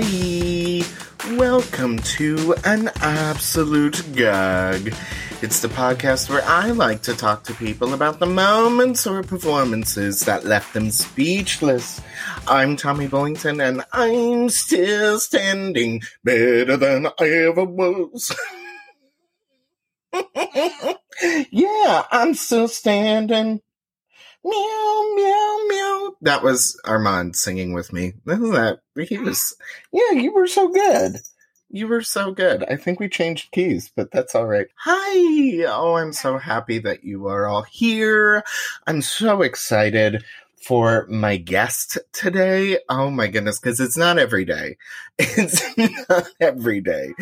[0.00, 0.82] hi.
[1.36, 4.94] Welcome to An Absolute Gag.
[5.42, 10.20] It's the podcast where I like to talk to people about the moments or performances
[10.20, 12.00] that left them speechless.
[12.46, 18.34] I'm Tommy Bullington and I'm still standing better than I ever was.
[21.50, 23.60] yeah, I'm still standing.
[24.44, 26.16] Meow, meow, meow.
[26.22, 28.14] That was Armand singing with me.
[28.26, 28.80] Isn't that?
[28.96, 29.22] He ah.
[29.22, 29.56] was,
[29.92, 31.16] yeah, you were so good.
[31.70, 32.64] You were so good.
[32.64, 34.68] I think we changed keys, but that's all right.
[34.76, 35.64] Hi.
[35.66, 38.42] Oh, I'm so happy that you are all here.
[38.86, 40.24] I'm so excited
[40.62, 42.78] for my guest today.
[42.88, 44.76] Oh my goodness, because it's not every day.
[45.20, 45.62] It's
[46.08, 47.12] not every day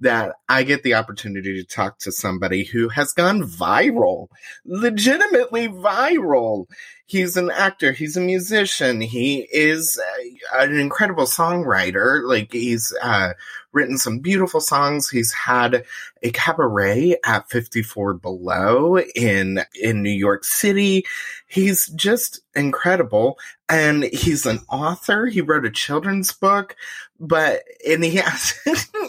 [0.00, 4.26] that I get the opportunity to talk to somebody who has gone viral,
[4.64, 6.66] legitimately viral.
[7.06, 12.26] He's an actor, he's a musician, he is a, an incredible songwriter.
[12.26, 13.34] Like, he's uh,
[13.74, 15.10] written some beautiful songs.
[15.10, 15.84] He's had
[16.22, 21.04] a cabaret at 54 Below in in New York City.
[21.46, 23.38] He's just incredible
[23.68, 25.26] and he's an author.
[25.26, 26.76] He wrote a children's book,
[27.18, 28.54] but and he has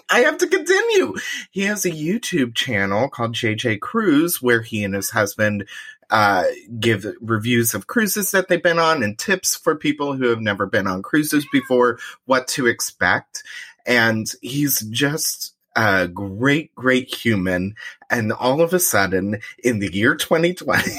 [0.09, 1.15] I have to continue.
[1.51, 5.67] He has a YouTube channel called JJ Cruise where he and his husband
[6.09, 6.43] uh,
[6.79, 10.65] give reviews of cruises that they've been on and tips for people who have never
[10.65, 13.43] been on cruises before, what to expect.
[13.85, 17.75] And he's just a great, great human.
[18.09, 20.91] And all of a sudden, in the year 2020,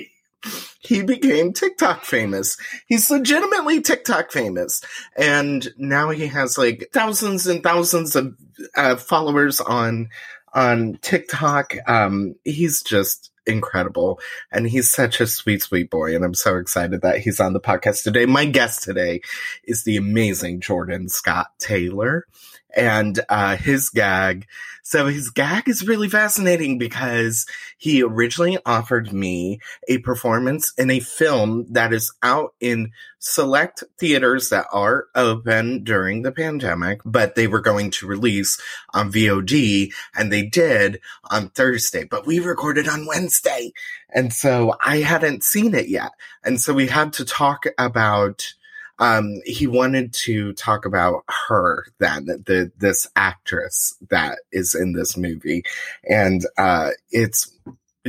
[0.80, 2.56] he became TikTok famous.
[2.86, 4.82] He's legitimately TikTok famous.
[5.16, 8.36] And now he has like thousands and thousands of
[8.74, 10.08] uh, followers on,
[10.52, 11.76] on TikTok.
[11.86, 14.20] Um, he's just incredible.
[14.50, 16.14] And he's such a sweet, sweet boy.
[16.14, 18.26] And I'm so excited that he's on the podcast today.
[18.26, 19.20] My guest today
[19.64, 22.26] is the amazing Jordan Scott Taylor
[22.76, 24.46] and uh, his gag.
[24.82, 27.44] So his gag is really fascinating because
[27.76, 34.50] he originally offered me a performance in a film that is out in select theaters
[34.50, 38.60] that are open during the pandemic, but they were going to release
[38.94, 41.00] on VOD and they did
[41.32, 43.72] on Thursday, but we recorded on Wednesday.
[44.14, 46.12] And so I hadn't seen it yet.
[46.44, 48.54] And so we had to talk about
[48.98, 55.16] um, he wanted to talk about her then, the this actress that is in this
[55.16, 55.64] movie,
[56.08, 57.52] and uh, it's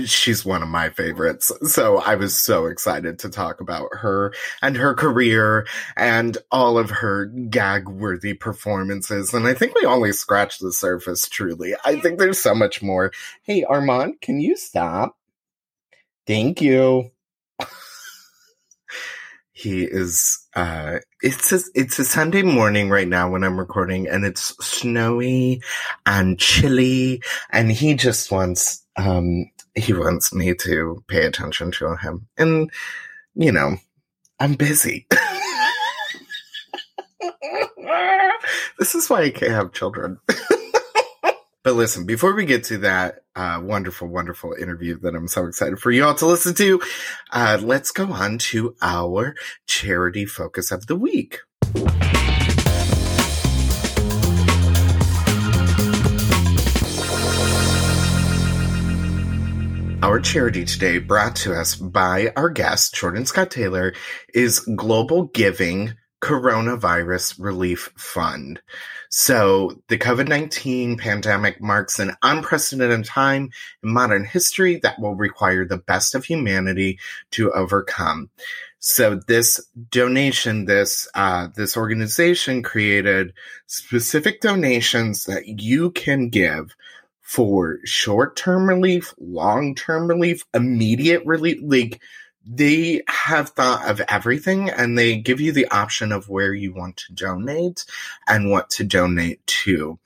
[0.06, 1.52] she's one of my favorites.
[1.68, 5.66] So I was so excited to talk about her and her career
[5.96, 9.34] and all of her gag worthy performances.
[9.34, 11.74] And I think we only scratched the surface, truly.
[11.84, 13.12] I think there's so much more.
[13.44, 15.18] Hey, Armand, can you stop?
[16.26, 17.12] Thank you
[19.58, 24.24] he is uh it's a, it's a sunday morning right now when i'm recording and
[24.24, 25.60] it's snowy
[26.06, 27.20] and chilly
[27.50, 32.28] and he just wants um he wants me to pay attention to him.
[32.38, 32.70] And
[33.34, 33.78] you know
[34.40, 35.08] i'm busy.
[38.80, 40.20] This is why i can't have children
[41.68, 45.80] But listen, before we get to that uh, wonderful, wonderful interview that I'm so excited
[45.80, 46.82] for you all to listen to,
[47.34, 49.36] uh, let's go on to our
[49.66, 51.40] charity focus of the week.
[60.02, 63.94] Our charity today, brought to us by our guest, Jordan Scott Taylor,
[64.34, 68.62] is Global Giving Coronavirus Relief Fund.
[69.10, 73.52] So the COVID-19 pandemic marks an unprecedented time
[73.84, 77.00] in modern history that will require the best of humanity
[77.32, 78.30] to overcome.
[78.80, 83.34] So this donation, this uh, this organization created
[83.66, 86.76] specific donations that you can give
[87.22, 92.00] for short-term relief, long-term relief, immediate relief, like
[92.50, 96.98] they have thought of everything and they give you the option of where you want
[96.98, 97.86] to donate
[98.28, 100.00] and what to donate to.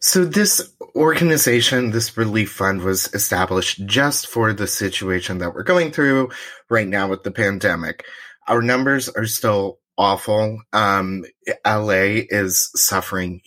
[0.00, 5.90] So this organization, this relief fund was established just for the situation that we're going
[5.90, 6.30] through
[6.68, 8.04] right now with the pandemic.
[8.46, 10.60] Our numbers are still awful.
[10.72, 11.24] Um,
[11.66, 13.40] LA is suffering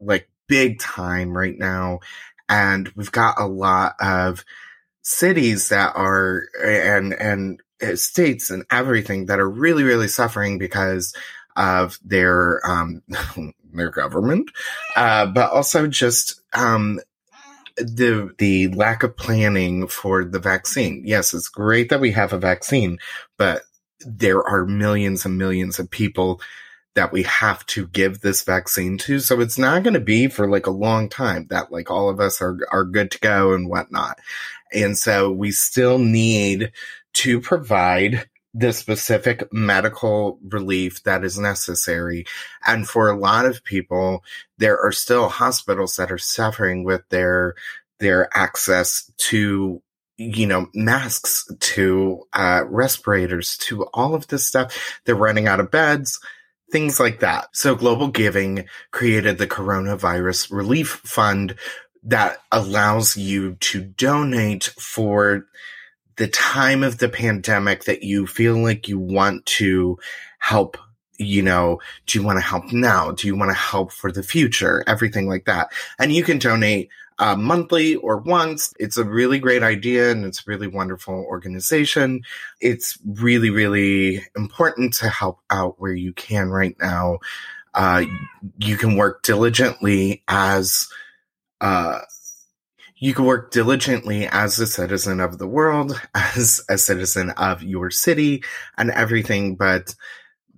[0.00, 2.00] like big time right now.
[2.48, 4.44] And we've got a lot of
[5.02, 7.60] cities that are and and
[7.94, 11.14] states and everything that are really, really suffering because
[11.56, 13.02] of their um,
[13.72, 14.50] their government,
[14.96, 17.00] uh, but also just um,
[17.76, 21.02] the the lack of planning for the vaccine.
[21.04, 22.98] Yes, it's great that we have a vaccine,
[23.36, 23.62] but
[24.00, 26.40] there are millions and millions of people
[26.94, 29.20] that we have to give this vaccine to.
[29.20, 32.18] So it's not going to be for like a long time that like all of
[32.18, 34.18] us are, are good to go and whatnot.
[34.72, 36.72] And so we still need
[37.14, 42.24] to provide the specific medical relief that is necessary.
[42.66, 44.24] And for a lot of people,
[44.56, 47.54] there are still hospitals that are suffering with their,
[48.00, 49.82] their access to
[50.18, 55.00] you know, masks to uh, respirators to all of this stuff.
[55.04, 56.18] They're running out of beds,
[56.72, 57.48] things like that.
[57.52, 61.54] So Global Giving created the Coronavirus Relief Fund
[62.02, 65.46] that allows you to donate for
[66.18, 69.98] the time of the pandemic that you feel like you want to
[70.38, 70.76] help
[71.20, 73.10] you know, do you want to help now?
[73.10, 74.84] Do you want to help for the future?
[74.86, 75.72] Everything like that.
[75.98, 78.72] And you can donate uh, monthly or once.
[78.78, 82.22] It's a really great idea and it's a really wonderful organization.
[82.60, 87.18] It's really, really important to help out where you can right now.
[87.74, 88.04] Uh,
[88.58, 90.88] you can work diligently as,
[91.60, 91.98] uh,
[93.00, 97.90] you can work diligently as a citizen of the world, as a citizen of your
[97.90, 98.42] city
[98.76, 99.94] and everything, but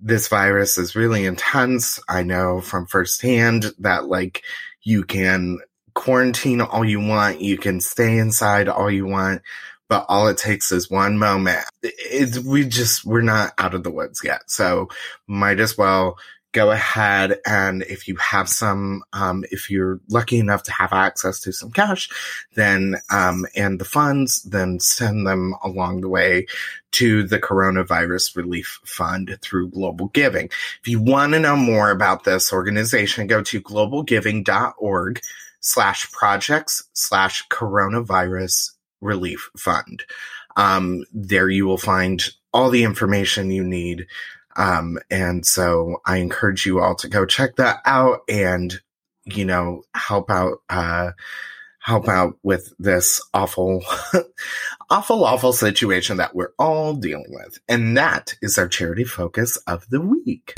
[0.01, 1.99] this virus is really intense.
[2.09, 4.43] I know from firsthand that like
[4.83, 5.59] you can
[5.93, 7.41] quarantine all you want.
[7.41, 9.43] You can stay inside all you want,
[9.87, 11.59] but all it takes is one moment.
[11.83, 14.41] It's, we just, we're not out of the woods yet.
[14.47, 14.89] So
[15.27, 16.17] might as well
[16.53, 21.39] go ahead and if you have some, um, if you're lucky enough to have access
[21.41, 22.09] to some cash,
[22.55, 26.45] then, um, and the funds, then send them along the way
[26.91, 30.45] to the coronavirus relief fund through global giving.
[30.81, 35.21] If you want to know more about this organization, go to globalgiving.org
[35.61, 40.03] slash projects slash coronavirus relief fund.
[40.57, 42.21] Um, there you will find
[42.53, 44.07] all the information you need.
[44.55, 48.73] Um, and so I encourage you all to go check that out and,
[49.25, 51.11] you know, help out, uh,
[51.79, 53.83] help out with this awful,
[54.89, 57.59] awful, awful situation that we're all dealing with.
[57.67, 60.53] And that is our charity focus of the week.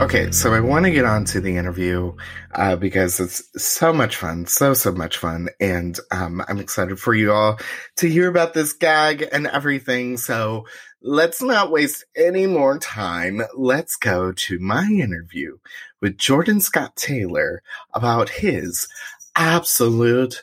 [0.00, 2.14] Okay, so I want to get on to the interview
[2.54, 7.12] uh, because it's so much fun, so so much fun, and um, I'm excited for
[7.14, 7.58] you all
[7.96, 10.16] to hear about this gag and everything.
[10.16, 10.66] So
[11.00, 13.42] let's not waste any more time.
[13.56, 15.58] Let's go to my interview
[16.00, 17.62] with Jordan Scott Taylor
[17.94, 18.88] about his
[19.36, 20.42] absolute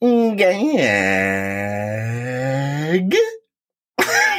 [0.00, 0.46] gag.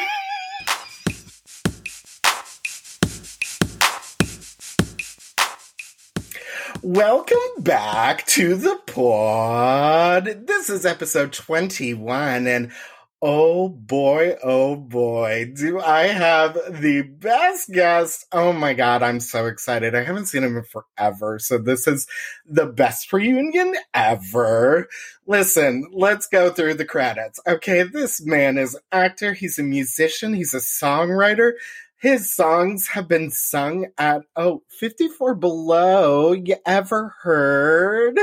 [6.81, 10.45] Welcome back to the pod.
[10.47, 12.71] This is episode 21 and
[13.21, 18.25] oh boy, oh boy, do I have the best guest.
[18.31, 19.95] Oh my God, I'm so excited.
[19.95, 21.39] I haven't seen him in forever.
[21.39, 22.07] So this is
[22.45, 24.87] the best reunion ever.
[25.25, 27.39] Listen, let's go through the credits.
[27.47, 27.83] Okay.
[27.83, 29.33] This man is actor.
[29.33, 30.33] He's a musician.
[30.33, 31.53] He's a songwriter
[31.99, 36.31] his songs have been sung at, oh, 54 Below.
[36.31, 38.19] You ever heard?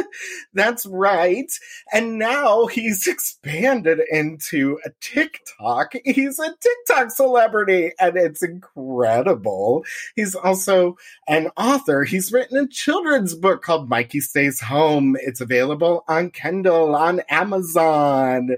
[0.53, 1.53] That's right.
[1.93, 5.95] And now he's expanded into a TikTok.
[6.05, 9.85] He's a TikTok celebrity and it's incredible.
[10.15, 12.05] He's also an author.
[12.05, 15.17] He's written a children's book called Mikey Stays Home.
[15.21, 18.51] It's available on Kindle, on Amazon.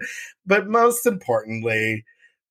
[0.45, 2.05] But most importantly,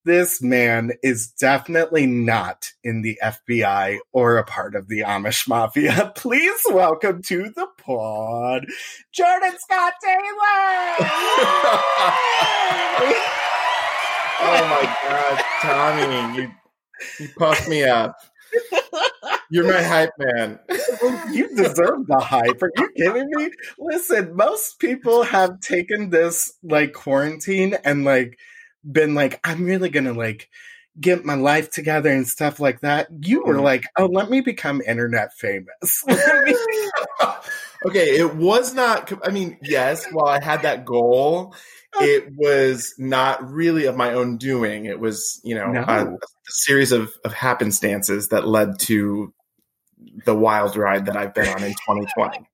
[0.06, 6.14] this man is definitely not in the FBI or a part of the Amish Mafia.
[6.16, 8.68] Please welcome to the pod,
[9.12, 10.96] Jordan Scott Taylor.
[14.40, 16.52] oh my God, Tommy, you
[17.20, 18.16] you puffed me up.
[19.50, 20.60] You're my hype man.
[21.32, 22.62] you deserve the hype.
[22.62, 23.50] Are you kidding me?
[23.78, 28.38] Listen, most people have taken this like quarantine and like
[28.90, 30.50] been like, I'm really gonna like
[31.00, 33.08] get my life together and stuff like that.
[33.20, 33.64] You were mm-hmm.
[33.64, 36.04] like, oh, let me become internet famous.
[37.86, 39.12] okay, it was not.
[39.26, 41.54] I mean, yes, while I had that goal,
[42.00, 44.86] it was not really of my own doing.
[44.86, 45.82] It was, you know, no.
[45.82, 49.34] a, a, series of, of happenstances that led to
[50.26, 52.48] the wild ride that I've been on in 2020.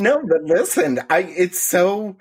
[0.00, 2.16] no, but listen, I it's so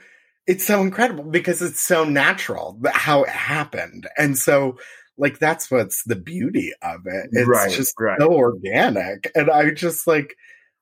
[0.50, 4.10] it's so incredible because it's so natural how it happened.
[4.18, 4.80] And so
[5.16, 7.30] like that's what's the beauty of it.
[7.34, 8.20] It's right, just right.
[8.20, 9.32] so organic.
[9.36, 10.36] And I just like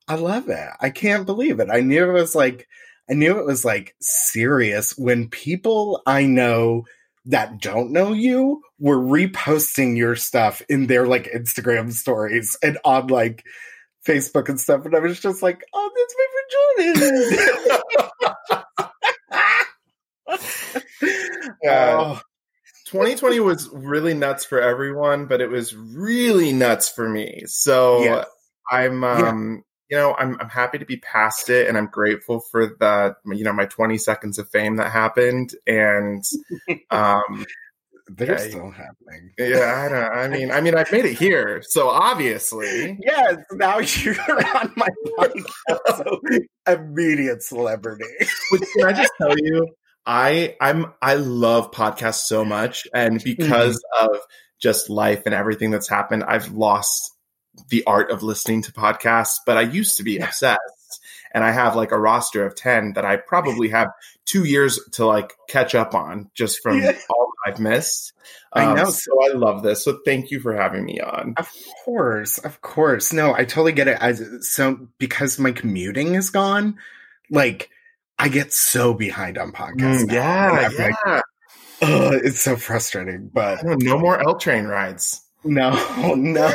[0.07, 0.69] I love it.
[0.79, 1.67] I can't believe it.
[1.69, 2.65] I knew it was like
[3.09, 6.85] I knew it was like serious when people I know
[7.25, 13.07] that don't know you were reposting your stuff in their like Instagram stories and on
[13.07, 13.43] like
[14.07, 14.85] Facebook and stuff.
[14.85, 16.27] And I was just like, oh, that's my
[21.11, 21.53] Jordan.
[21.67, 21.95] Yeah.
[21.99, 22.21] Oh.
[22.85, 27.43] 2020 was really nuts for everyone, but it was really nuts for me.
[27.45, 28.27] So yes.
[28.71, 29.97] I'm um yeah.
[29.97, 33.43] you know, I'm I'm happy to be past it and I'm grateful for the you
[33.43, 36.23] know, my 20 seconds of fame that happened and
[36.91, 37.45] um
[38.09, 39.31] they're yeah, still happening.
[39.37, 40.17] Yeah, I don't.
[40.17, 43.37] I mean, I mean, I've made it here, so obviously, yes.
[43.51, 44.15] Now you're
[44.55, 46.21] on my podcast, so
[46.67, 48.05] immediate celebrity.
[48.51, 49.67] But can I just tell you,
[50.07, 54.15] I I'm I love podcasts so much, and because mm-hmm.
[54.15, 54.21] of
[54.57, 57.11] just life and everything that's happened, I've lost
[57.69, 59.35] the art of listening to podcasts.
[59.45, 61.01] But I used to be obsessed,
[61.33, 63.89] and I have like a roster of ten that I probably have
[64.25, 66.93] two years to like catch up on just from yeah.
[67.09, 68.13] all I've missed.
[68.53, 68.89] Um, I know.
[68.89, 69.83] So I love this.
[69.83, 71.33] So thank you for having me on.
[71.35, 71.51] Of
[71.83, 73.11] course, of course.
[73.11, 73.97] No, I totally get it.
[73.99, 74.23] As
[74.53, 76.77] so because my commuting is gone,
[77.29, 77.69] like
[78.19, 80.05] I get so behind on podcasts.
[80.05, 81.21] Mm, yeah, yeah.
[81.81, 85.21] Like, it's so frustrating, but no more L train rides.
[85.43, 85.71] No,
[86.15, 86.51] no,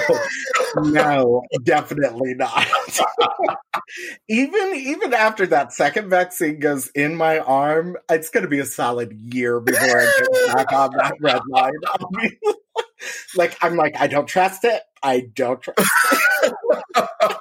[0.76, 2.68] no, definitely not.
[4.28, 8.66] even even after that second vaccine goes in my arm, it's going to be a
[8.66, 11.72] solid year before I get back on that red line.
[13.34, 14.82] Like I'm like I don't trust it.
[15.02, 15.80] I don't trust.
[16.42, 17.36] It.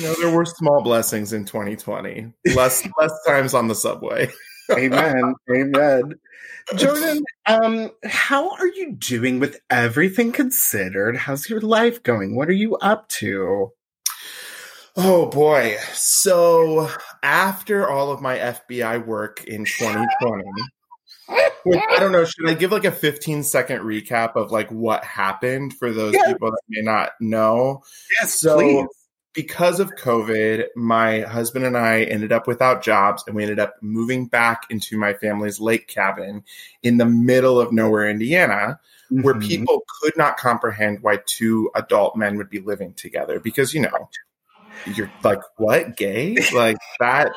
[0.00, 2.32] No, there were small blessings in 2020.
[2.54, 4.30] Less less times on the subway.
[4.72, 5.34] Amen.
[5.52, 6.14] Amen.
[6.76, 11.16] Jordan, um, how are you doing with everything considered?
[11.16, 12.36] How's your life going?
[12.36, 13.72] What are you up to?
[14.96, 15.76] Oh boy.
[15.92, 16.88] So
[17.22, 20.44] after all of my FBI work in 2020,
[21.30, 25.74] I don't know, should I give like a 15 second recap of like what happened
[25.74, 26.32] for those yes.
[26.32, 27.82] people that may not know?
[28.20, 28.86] Yes, so please
[29.32, 33.76] because of COVID, my husband and I ended up without jobs and we ended up
[33.80, 36.42] moving back into my family's lake cabin
[36.82, 39.22] in the middle of nowhere, Indiana, mm-hmm.
[39.22, 43.82] where people could not comprehend why two adult men would be living together because, you
[43.82, 44.08] know,
[44.94, 46.36] you're like, what, gay?
[46.52, 47.32] Like that,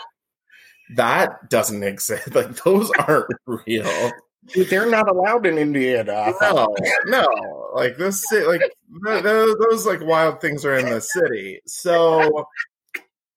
[0.95, 2.29] that doesn't exist.
[2.33, 4.11] Like those aren't real.
[4.55, 6.33] They're not allowed in Indiana.
[6.41, 7.62] No, no.
[7.73, 8.61] Like this, like
[9.03, 11.59] those, those like wild things are in the city.
[11.65, 12.47] So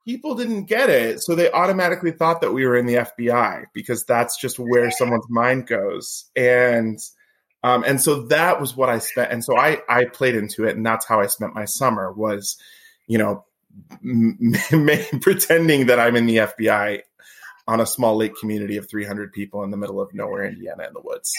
[0.04, 4.04] people didn't get it, so they automatically thought that we were in the FBI because
[4.04, 6.30] that's just where someone's mind goes.
[6.36, 6.98] And
[7.62, 9.32] um, and so that was what I spent.
[9.32, 12.12] And so I I played into it, and that's how I spent my summer.
[12.12, 12.56] Was
[13.08, 13.44] you know
[14.04, 14.38] m-
[14.70, 17.00] m- pretending that I'm in the FBI
[17.68, 20.94] on a small lake community of 300 people in the middle of nowhere, Indiana, in
[20.94, 21.32] the woods.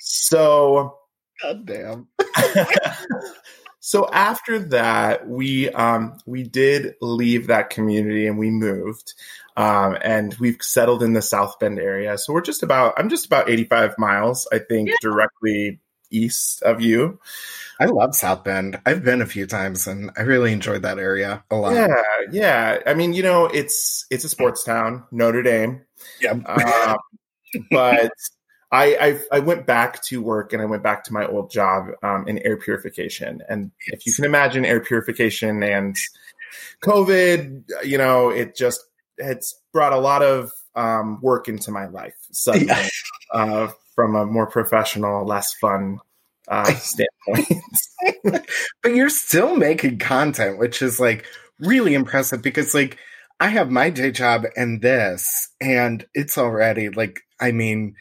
[0.00, 0.98] So,
[1.42, 2.08] God damn.
[3.80, 9.14] so after that, we um, we did leave that community and we moved,
[9.56, 12.18] um, and we've settled in the South Bend area.
[12.18, 14.96] So we're just about I'm just about 85 miles, I think, yeah.
[15.00, 15.80] directly
[16.10, 17.18] east of you.
[17.80, 18.80] I love South Bend.
[18.86, 21.74] I've been a few times and I really enjoyed that area a lot.
[21.74, 22.02] Yeah,
[22.32, 22.78] yeah.
[22.86, 25.82] I mean, you know, it's it's a sports town, Notre Dame.
[26.20, 26.34] Yeah.
[26.44, 26.96] Uh,
[27.70, 28.10] but
[28.70, 28.96] I,
[29.32, 32.28] I, I went back to work and I went back to my old job um,
[32.28, 33.42] in air purification.
[33.48, 35.96] And if you can imagine air purification and
[36.82, 38.84] COVID, you know, it just
[39.16, 42.88] it's brought a lot of um, work into my life suddenly yeah.
[43.32, 45.98] uh, from a more professional, less fun
[46.46, 47.62] uh, standpoint.
[48.82, 51.24] but you're still making content, which is like
[51.58, 52.96] really impressive because like
[53.40, 57.94] I have my day job and this, and it's already like I mean.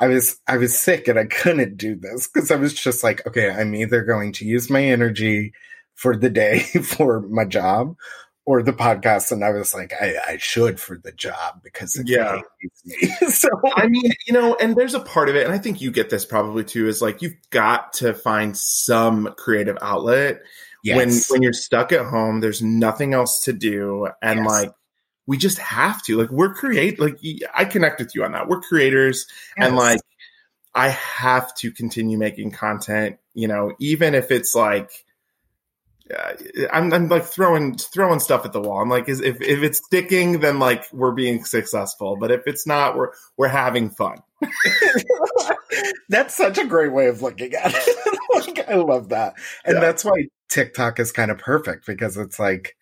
[0.00, 3.26] I was I was sick and I couldn't do this because I was just like,
[3.26, 5.52] okay, I'm either going to use my energy
[5.94, 7.94] for the day for my job
[8.46, 9.30] or the podcast.
[9.30, 12.40] And i was like i, I should for the job because it yeah.
[13.28, 15.90] so i mean you know and there's a part of it and i think you
[15.90, 20.40] get this probably too is like you've got to find some creative outlet.
[20.82, 20.96] Yes.
[20.96, 24.08] when when you're stuck at home there's nothing else to do.
[24.22, 24.48] And yes.
[24.48, 24.72] like
[25.26, 27.18] we just have to like we're create like
[27.54, 29.68] i connect with you on that we're creators yes.
[29.68, 30.00] and like
[30.74, 35.04] i have to continue making content you know even if it's like
[36.12, 36.34] uh,
[36.72, 38.82] I'm, I'm like throwing throwing stuff at the wall.
[38.82, 42.16] I'm like, is if if it's sticking, then like we're being successful.
[42.16, 44.18] But if it's not, we're we're having fun.
[46.08, 48.18] that's such a great way of looking at it.
[48.46, 49.34] like, I love that,
[49.64, 49.80] and yeah.
[49.80, 52.76] that's why TikTok is kind of perfect because it's like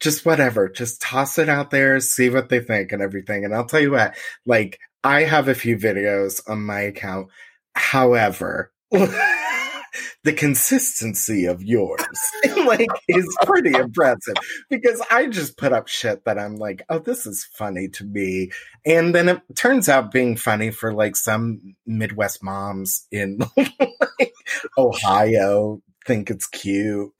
[0.00, 3.44] just whatever, just toss it out there, see what they think and everything.
[3.44, 4.16] And I'll tell you what,
[4.46, 7.28] like I have a few videos on my account.
[7.74, 12.02] However, the consistency of yours
[12.66, 14.34] like is pretty impressive
[14.68, 18.50] because I just put up shit that I'm like, oh, this is funny to me.
[18.84, 24.34] And then it turns out being funny for like some Midwest moms in like,
[24.76, 27.12] Ohio think it's cute.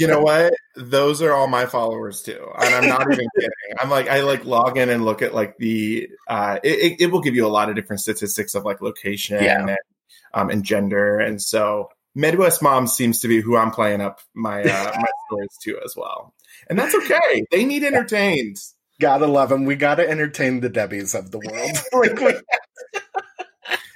[0.00, 0.54] You know what?
[0.76, 3.50] Those are all my followers too, and I'm not even kidding.
[3.78, 6.08] I'm like, I like log in and look at like the.
[6.26, 9.60] Uh, it, it will give you a lot of different statistics of like location Yeah.
[9.68, 9.78] and,
[10.32, 14.62] um, and gender, and so Midwest mom seems to be who I'm playing up my
[14.62, 16.32] uh, my stories to as well,
[16.70, 17.44] and that's okay.
[17.50, 18.56] They need entertained.
[19.00, 19.64] Gotta love them.
[19.66, 21.78] We gotta entertain the Debbies of the world.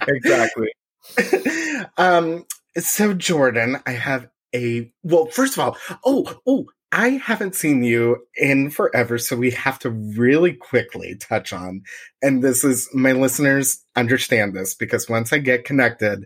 [0.06, 0.68] Exactly.
[1.99, 2.44] um
[2.78, 8.16] so jordan i have a well first of all oh oh i haven't seen you
[8.37, 11.82] in forever so we have to really quickly touch on
[12.23, 16.25] and this is my listeners understand this because once i get connected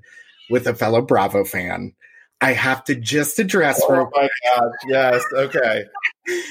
[0.51, 1.93] with a fellow bravo fan
[2.41, 4.73] i have to just address Oh real my gosh!
[4.87, 5.25] Yes.
[5.33, 5.85] Okay.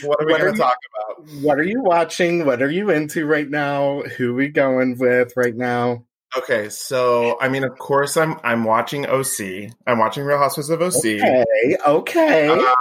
[0.03, 1.07] What are we going to talk about?
[1.41, 5.55] what are you watching what are you into right now who we going with right
[5.55, 6.03] now
[6.37, 9.71] Okay, so I mean, of course, I'm I'm watching OC.
[9.87, 10.93] I'm watching Real Housewives of OC.
[11.05, 12.75] okay okay Uh,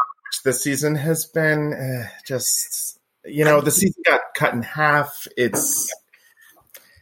[0.45, 5.27] This season has been uh, just, you know, the season got cut in half.
[5.37, 5.91] It's,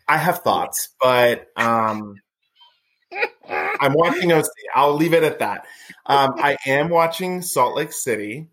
[0.06, 2.20] I have thoughts, but um,
[3.80, 4.46] I'm watching OC.
[4.74, 5.66] I'll leave it at that.
[6.06, 8.48] Um, I am watching Salt Lake City,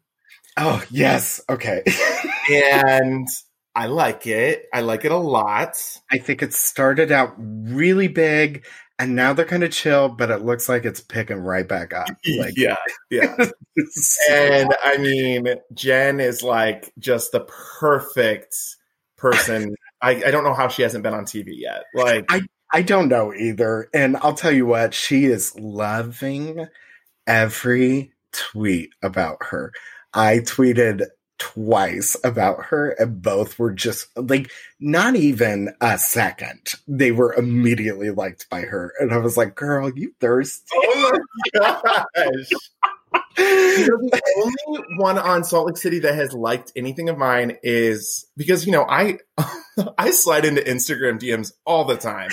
[0.58, 1.82] oh yes okay
[2.52, 3.28] and
[3.74, 4.68] I like it.
[4.74, 5.78] I like it a lot.
[6.12, 8.66] I think it started out really big
[9.02, 12.08] and now they're kind of chill, but it looks like it's picking right back up.
[12.38, 12.76] Like, yeah,
[13.10, 13.36] yeah.
[14.30, 17.40] and I mean, Jen is like just the
[17.80, 18.56] perfect
[19.18, 19.76] person.
[20.04, 21.86] I, I don't know how she hasn't been on TV yet.
[21.96, 22.30] Like,
[22.74, 23.90] I don't know either.
[23.94, 26.68] And I'll tell you what, she is loving
[27.26, 29.74] every tweet about her.
[30.14, 31.08] I tweeted
[31.42, 36.74] twice about her and both were just like not even a second.
[36.88, 38.94] They were immediately liked by her.
[39.00, 40.64] And I was like, girl, you thirsty.
[40.76, 41.20] oh
[41.56, 41.82] my
[42.16, 42.50] gosh.
[43.38, 47.58] You know, the only one on Salt Lake City that has liked anything of mine
[47.64, 49.20] is because you know I
[49.98, 52.30] I slide into Instagram DMs all the time.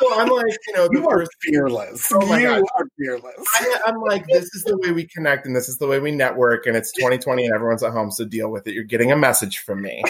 [0.00, 2.10] So I'm like, you know, the You are fearless.
[2.12, 2.62] Oh my you God.
[2.78, 3.46] are fearless.
[3.54, 6.10] I, I'm like, this is the way we connect and this is the way we
[6.10, 8.74] network, and it's 2020 and everyone's at home, so deal with it.
[8.74, 10.02] You're getting a message from me.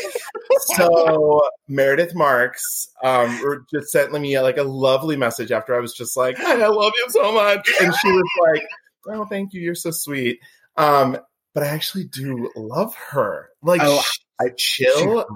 [0.77, 6.17] so Meredith Marks um, just sent me like a lovely message after I was just
[6.17, 8.63] like, I love you so much," and she was like,
[9.07, 10.41] "Oh, thank you, you're so sweet."
[10.77, 11.19] Um,
[11.55, 13.49] but I actually do love her.
[13.63, 14.03] Like, Oh,
[14.41, 15.27] I- chill.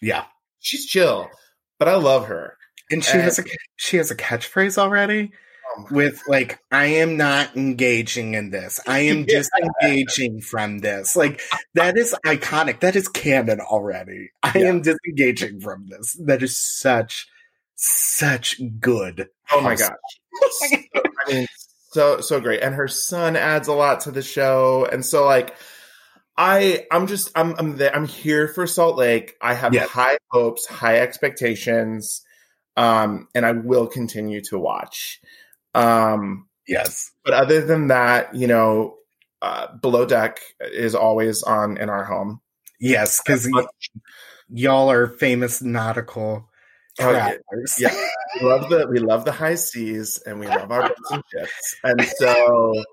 [0.00, 0.24] Yeah.
[0.60, 1.28] She's chill,
[1.78, 2.56] but I love her.
[2.90, 3.44] And she has a
[3.76, 5.32] she has a catchphrase already
[5.76, 8.78] Oh with like I am not engaging in this.
[8.86, 9.42] I am Yeah.
[9.80, 11.16] disengaging from this.
[11.16, 11.40] Like
[11.74, 12.80] that is iconic.
[12.80, 14.30] That is canon already.
[14.42, 14.66] I Yeah.
[14.68, 16.12] am disengaging from this.
[16.24, 17.26] That is such
[17.76, 19.28] such good.
[19.50, 19.90] Oh my gosh.
[20.50, 20.66] So,
[21.26, 21.46] I mean,
[21.92, 22.62] so so great.
[22.62, 24.86] And her son adds a lot to the show.
[24.90, 25.54] And so like
[26.36, 29.34] I I'm just I'm I'm there, I'm here for Salt Lake.
[29.40, 29.88] I have Yes.
[29.90, 32.22] high hopes, high expectations.
[32.76, 35.20] Um and I will continue to watch.
[35.74, 37.10] Um Yes.
[37.24, 38.96] but other than that, you know,
[39.42, 42.40] uh Below Deck is always on in our home.
[42.80, 43.48] Yes, because
[44.48, 46.48] y'all are famous nautical
[47.00, 47.34] Oh, yeah.
[47.78, 47.94] Yeah.
[48.40, 51.76] we love the we love the high seas and we love our boats and ships.
[51.84, 52.84] And so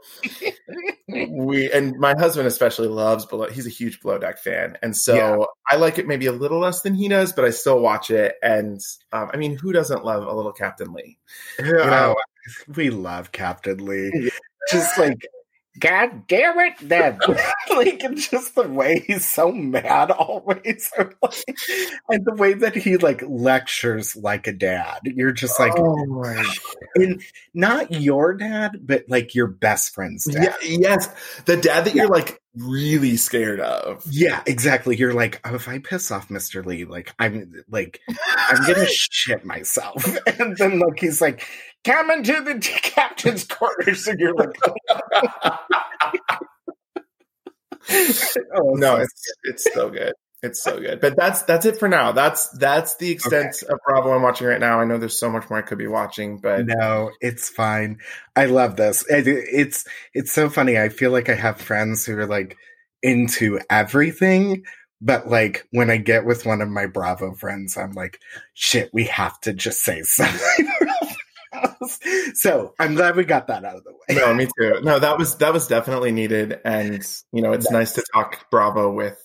[1.30, 5.16] we and my husband especially loves below he's a huge below deck fan and so
[5.16, 5.44] Yeah.
[5.72, 8.36] i like it maybe a little less than he does but i still watch it
[8.44, 8.80] and
[9.12, 11.18] um, i mean who doesn't love a little captain lee
[11.60, 12.16] Oh,
[12.76, 14.32] we love Captain Lee.
[14.72, 15.28] Just like,
[15.80, 17.20] God damn it, Dad.
[17.70, 20.92] like, and just the way he's so mad always.
[22.10, 25.02] And the way that he, like, lectures like a dad.
[25.04, 26.44] You're just like, oh my
[26.96, 27.22] in,
[27.54, 30.56] not your dad, but like your best friend's dad.
[30.62, 31.10] yeah, yes
[31.46, 34.96] the dad that you're like really scared of Yeah, exactly.
[34.96, 36.66] You're like, oh, if I piss off Mr.
[36.66, 38.02] Lee, like I'm like
[38.38, 40.06] I'm gonna shit myself.
[40.40, 41.46] And then like he's like,
[41.84, 44.58] come into the captain's quarters, and you're like,
[48.56, 52.12] oh no it's it's so good it's so good but that's that's it for now
[52.14, 55.50] that's that's the extent of bravo i'm watching right now i know there's so much
[55.50, 58.00] more i could be watching but no, it's fine.
[58.36, 59.06] I love this.
[59.10, 60.78] It, it's it's so funny.
[60.78, 62.58] I feel like I have friends who are like
[63.02, 64.64] into everything,
[65.02, 68.20] But like when I get with one of my Bravo friends, I'm like,
[68.54, 70.70] shit, we have to just say something.
[72.34, 74.16] so I'm glad we got that out of the way.
[74.20, 74.82] No, me too.
[74.84, 78.92] No, that was that was definitely needed, and you know, it's nice to talk Bravo
[78.92, 79.18] with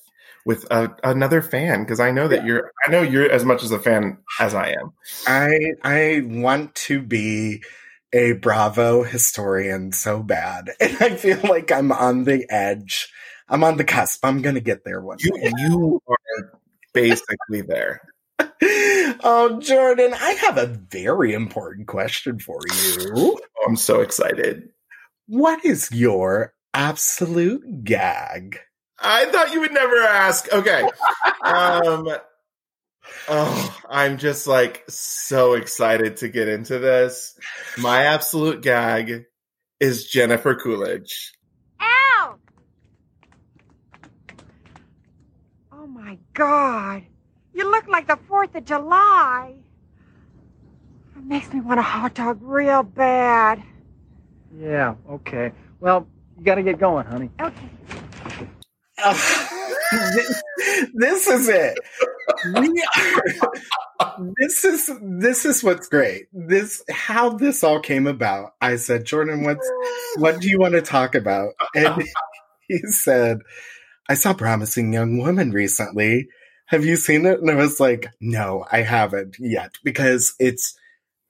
[0.45, 2.47] with a, another fan because I know that yeah.
[2.47, 4.93] you're I know you're as much as a fan as I am.
[5.27, 7.63] I I want to be
[8.13, 13.13] a Bravo historian so bad, and I feel like I'm on the edge.
[13.49, 14.25] I'm on the cusp.
[14.25, 15.53] I'm gonna get there one you, day.
[15.57, 16.61] You are
[16.93, 18.01] basically there.
[18.39, 23.13] oh, Jordan, I have a very important question for you.
[23.17, 24.71] Oh, I'm so excited.
[25.27, 28.59] What is your absolute gag?
[28.99, 30.53] I thought you would never ask.
[30.53, 30.89] Okay.
[31.43, 32.09] um
[33.29, 37.39] Oh, I'm just like so excited to get into this.
[37.79, 39.25] My absolute gag
[39.81, 41.33] is Jennifer Coolidge.
[41.81, 42.37] Ow!
[45.73, 47.05] Oh my god.
[47.55, 49.55] You look like the 4th of July.
[51.17, 53.63] It makes me want a hot dog real bad.
[54.59, 55.53] Yeah, okay.
[55.81, 56.07] Well,
[56.39, 57.31] you got to get going, honey.
[57.41, 57.71] Okay.
[59.93, 60.43] This,
[60.95, 61.79] this is it.
[62.59, 62.85] We
[63.99, 66.27] are, this is this is what's great.
[66.33, 68.55] This how this all came about.
[68.61, 69.71] I said, Jordan, what's
[70.17, 71.55] what do you want to talk about?
[71.75, 72.03] And
[72.69, 73.41] he said,
[74.09, 76.29] I saw Promising Young Woman recently
[76.67, 77.41] have you seen it?
[77.41, 80.77] And I was like, no, I haven't yet because it's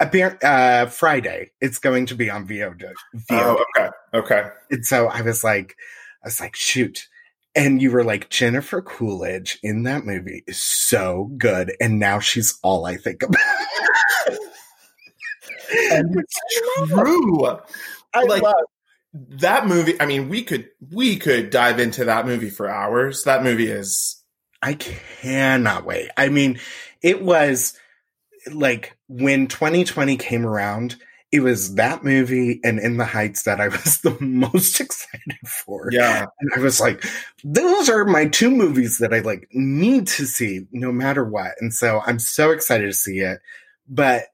[0.01, 1.51] a uh, Friday.
[1.61, 2.93] It's going to be on VOD.
[3.31, 3.91] Oh, okay.
[4.13, 4.49] Okay.
[4.71, 5.77] And so I was like,
[6.23, 7.09] I was like, shoot.
[7.57, 11.73] And you were like, Jennifer Coolidge in that movie is so good.
[11.81, 13.41] And now she's all I think about.
[15.91, 17.47] and it's true.
[18.13, 18.55] I like, love
[19.13, 20.01] that movie.
[20.01, 23.23] I mean, we could, we could dive into that movie for hours.
[23.25, 24.25] That movie is
[24.65, 26.11] I cannot wait.
[26.17, 26.59] I mean,
[27.03, 27.79] it was
[28.51, 30.97] like when 2020 came around,
[31.35, 35.89] it was that movie and In the Heights that I was the most excited for.
[35.91, 36.27] Yeah.
[36.39, 37.05] And I was like,
[37.43, 41.55] those are my two movies that I like need to see no matter what.
[41.59, 43.41] And so I'm so excited to see it.
[43.89, 44.27] But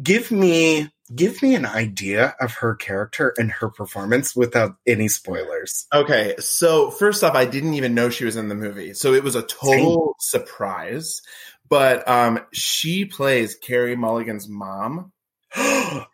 [0.00, 5.88] give me give me an idea of her character and her performance without any spoilers.
[5.92, 9.24] Okay, so first off, I didn't even know she was in the movie, so it
[9.24, 10.40] was a total Same.
[10.44, 11.20] surprise.
[11.68, 15.10] But um, she plays Carey Mulligan's mom.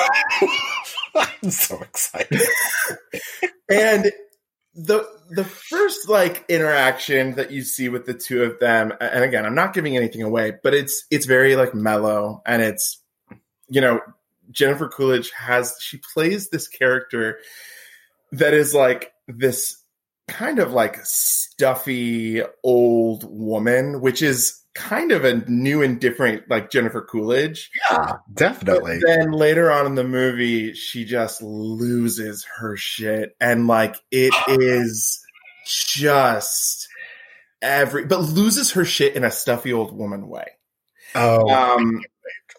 [1.16, 2.40] I'm so excited.
[3.70, 4.12] and
[4.74, 9.44] the the first like interaction that you see with the two of them, and again,
[9.44, 13.02] I'm not giving anything away, but it's it's very like mellow and it's
[13.68, 14.00] you know
[14.50, 17.38] Jennifer Coolidge has she plays this character
[18.32, 19.82] that is like this
[20.28, 26.70] kind of like stuffy old woman, which is kind of a new and different like
[26.70, 27.70] Jennifer Coolidge.
[27.90, 29.00] Yeah, definitely.
[29.00, 34.34] But then later on in the movie, she just loses her shit and like it
[34.48, 35.22] is
[35.66, 36.88] just
[37.62, 40.46] every but loses her shit in a stuffy old woman way.
[41.14, 42.00] Oh, um,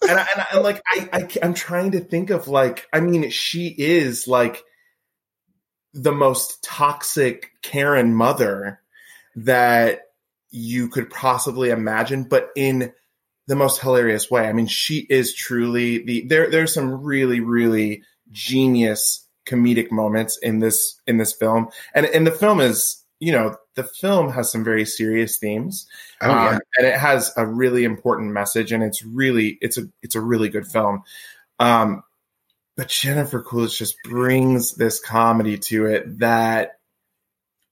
[0.02, 3.00] and, I, and, I, and like I, I I'm trying to think of like I
[3.00, 4.63] mean she is like
[5.93, 8.82] the most toxic Karen mother
[9.36, 10.11] that
[10.52, 12.94] you could possibly imagine, but in
[13.48, 14.48] the most hilarious way.
[14.48, 16.50] I mean, she is truly the there.
[16.50, 22.32] There's some really, really genius comedic moments in this in this film, and and the
[22.32, 25.88] film is you know the film has some very serious themes,
[26.22, 26.50] oh, yeah.
[26.50, 30.22] um, and it has a really important message, and it's really it's a it's a
[30.22, 31.04] really good film.
[31.60, 32.04] Um,
[32.78, 36.80] but Jennifer Coolidge just brings this comedy to it that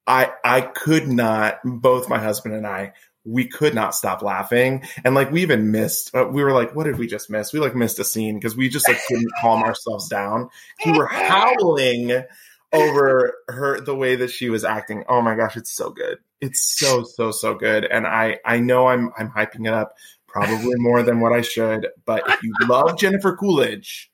[0.10, 1.60] I I could not.
[1.64, 2.94] Both my husband and I
[3.26, 6.86] we could not stop laughing and like we even missed uh, we were like what
[6.86, 9.62] did we just miss we like missed a scene because we just like couldn't calm
[9.62, 10.50] ourselves down
[10.86, 12.24] we were howling
[12.72, 15.04] over her the way that she was acting.
[15.08, 16.20] Oh my gosh, it's so good.
[16.42, 17.86] It's so so so good.
[17.86, 19.94] And I I know I'm I'm hyping it up
[20.28, 24.12] probably more than what I should, but if you love Jennifer Coolidge,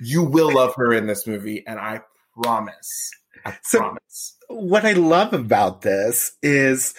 [0.00, 2.00] you will love her in this movie and I
[2.42, 3.10] promise.
[3.44, 4.37] I so promise.
[4.48, 6.94] What I love about this is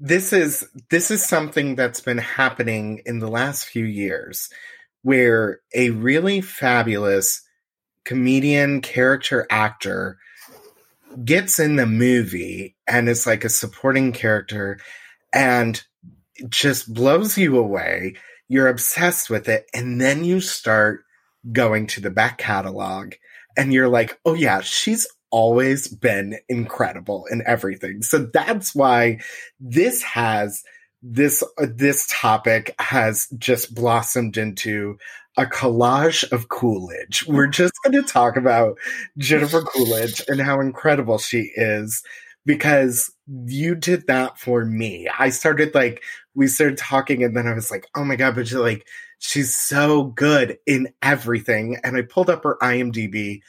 [0.00, 4.48] this is this is something that's been happening in the last few years
[5.02, 7.42] where a really fabulous
[8.04, 10.18] comedian character actor
[11.24, 14.78] gets in the movie and is like a supporting character
[15.32, 15.84] and
[16.48, 18.14] just blows you away.
[18.48, 19.66] You're obsessed with it.
[19.74, 21.04] And then you start
[21.52, 23.14] going to the back catalog
[23.56, 28.02] and you're like, oh, yeah, she's always been incredible in everything.
[28.02, 29.18] So that's why
[29.58, 30.62] this has
[31.02, 34.96] this uh, this topic has just blossomed into
[35.36, 37.26] a collage of Coolidge.
[37.26, 38.78] We're just going to talk about
[39.18, 42.04] Jennifer Coolidge and how incredible she is
[42.46, 43.12] because
[43.46, 45.08] you did that for me.
[45.18, 46.04] I started like
[46.36, 48.86] we started talking and then I was like, "Oh my god, but you're like
[49.18, 53.40] she's so good in everything." And I pulled up her IMDb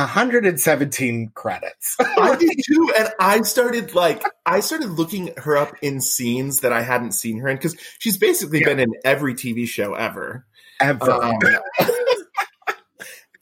[0.00, 1.96] 117 credits.
[2.00, 6.72] I did too, and I started like I started looking her up in scenes that
[6.72, 8.66] I hadn't seen her in because she's basically yeah.
[8.66, 10.46] been in every TV show ever,
[10.80, 11.10] ever.
[11.10, 11.38] Um,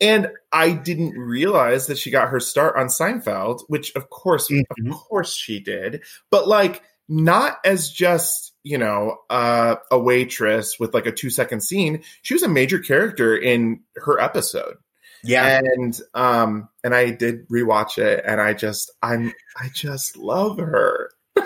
[0.00, 4.90] and I didn't realize that she got her start on Seinfeld, which of course, mm-hmm.
[4.90, 10.92] of course, she did, but like not as just you know uh, a waitress with
[10.92, 12.02] like a two second scene.
[12.20, 14.76] She was a major character in her episode.
[15.24, 15.61] Yeah.
[15.64, 21.11] And um and I did rewatch it and I just I'm I just love her.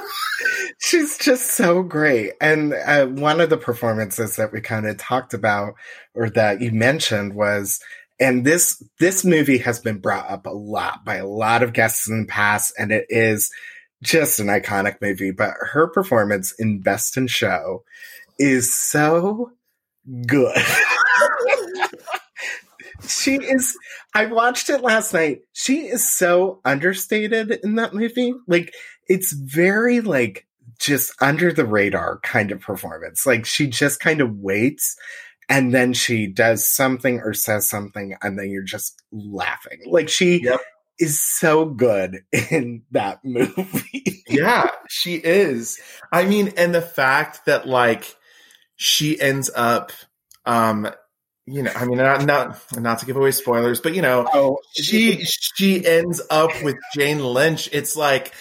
[0.79, 2.33] She's just so great.
[2.41, 5.75] And uh, one of the performances that we kind of talked about
[6.15, 7.81] or that you mentioned was
[8.19, 12.09] and this this movie has been brought up a lot by a lot of guests
[12.09, 13.51] in the past and it is
[14.03, 17.85] just an iconic movie, but her performance in Best in Show
[18.39, 19.53] is so
[20.27, 20.57] good.
[23.09, 23.77] she is
[24.15, 25.41] I watched it last night.
[25.53, 28.35] She is so understated in that movie.
[28.47, 28.75] Like
[29.09, 30.47] it's very like
[30.79, 33.27] just under the radar kind of performance.
[33.27, 34.97] Like she just kind of waits
[35.49, 39.81] and then she does something or says something and then you're just laughing.
[39.87, 40.61] Like she yep.
[40.99, 44.23] is so good in that movie.
[44.29, 45.79] yeah, she is.
[46.13, 48.17] I mean, and the fact that like
[48.77, 49.93] she ends up
[50.45, 50.89] um
[51.47, 54.59] you know, I mean, not not not to give away spoilers, but you know, oh,
[54.75, 57.69] she she ends up with Jane Lynch.
[57.73, 58.35] It's like,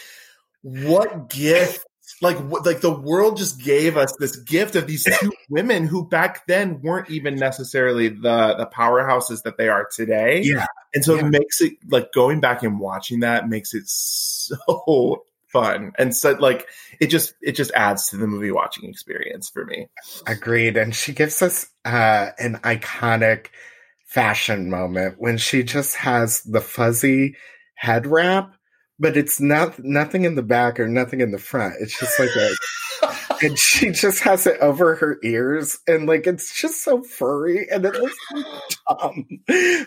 [0.64, 1.86] what gift?
[2.22, 6.08] Like, what, like the world just gave us this gift of these two women who
[6.08, 10.42] back then weren't even necessarily the the powerhouses that they are today.
[10.44, 10.66] Yeah,
[10.96, 11.26] and so yeah.
[11.26, 15.94] it makes it like going back and watching that makes it so fun.
[15.98, 16.68] And so like
[17.00, 19.88] it just it just adds to the movie watching experience for me.
[20.28, 20.76] Agreed.
[20.76, 23.48] And she gives us uh an iconic
[24.06, 27.36] fashion moment when she just has the fuzzy
[27.76, 28.54] head wrap
[29.00, 31.76] but it's not nothing in the back or nothing in the front.
[31.82, 32.50] It's just like a
[33.42, 37.86] and she just has it over her ears and like it's just so furry and
[37.86, 38.18] it looks
[38.90, 39.28] dumb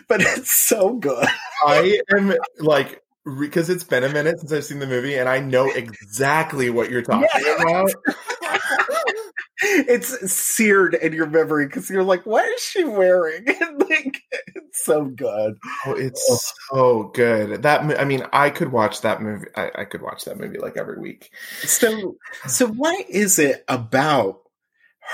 [0.07, 1.27] but it's so good.
[1.65, 3.01] I am like
[3.37, 6.89] because it's been a minute since I've seen the movie, and I know exactly what
[6.89, 7.91] you're talking about.
[9.61, 13.45] it's seared in your memory because you're like, "What is she wearing?"
[13.77, 14.21] like,
[14.55, 15.57] it's so good.
[15.85, 17.63] Oh, it's so good.
[17.63, 19.47] That I mean, I could watch that movie.
[19.55, 21.31] I, I could watch that movie like every week.
[21.61, 22.15] So,
[22.47, 24.41] so what is it about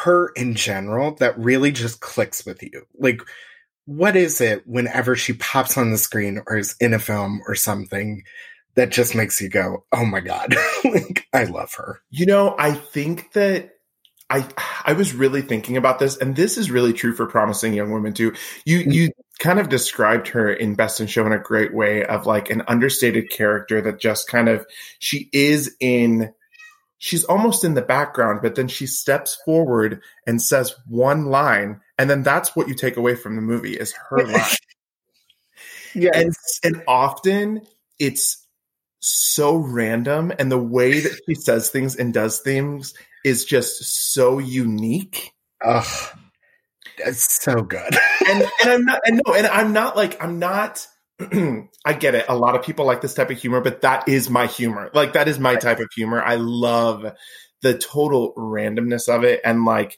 [0.03, 2.85] her in general that really just clicks with you?
[2.97, 3.21] Like
[3.85, 7.55] what is it whenever she pops on the screen or is in a film or
[7.55, 8.23] something
[8.75, 12.73] that just makes you go, "Oh my god, like I love her." You know, I
[12.73, 13.71] think that
[14.29, 14.47] I
[14.83, 18.13] I was really thinking about this, and this is really true for promising young women
[18.13, 18.33] too.
[18.65, 18.91] You mm-hmm.
[18.91, 22.49] you kind of described her in Best in Show in a great way of like
[22.49, 24.65] an understated character that just kind of
[24.99, 26.33] she is in
[27.05, 32.09] she's almost in the background, but then she steps forward and says one line, and
[32.09, 34.41] then that's what you take away from the movie is her line.
[35.93, 37.61] yeah, and and often
[37.99, 38.47] it's
[39.01, 44.39] so random, and the way that she says things and does things is just so
[44.39, 45.31] unique.
[45.63, 46.17] Ugh,
[46.97, 47.95] it's so good.
[48.27, 50.87] and and I'm not and no, and I'm not like I'm not
[51.85, 52.25] I get it.
[52.27, 54.89] A lot of people like this type of humor, but that is my humor.
[54.93, 56.21] Like that is my type of humor.
[56.21, 57.05] I love
[57.61, 59.97] the total randomness of it and like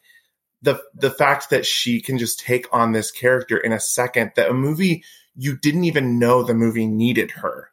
[0.61, 4.49] the the fact that she can just take on this character in a second that
[4.49, 5.03] a movie
[5.35, 7.69] you didn't even know the movie needed her.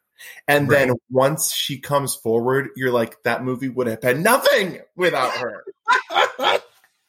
[0.47, 0.87] And right.
[0.87, 5.63] then once she comes forward, you're like that movie would have been nothing without her.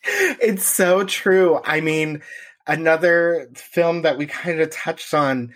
[0.03, 1.61] it's so true.
[1.64, 2.22] I mean,
[2.66, 5.53] another film that we kind of touched on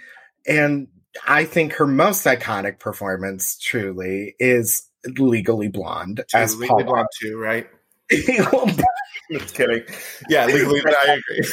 [0.47, 0.89] and
[1.27, 7.67] I think her most iconic performance truly is Legally Blonde as Legally Blonde 2, right?
[9.31, 9.83] Just kidding.
[10.29, 10.97] Yeah, Legally Blonde.
[11.01, 11.53] I agree.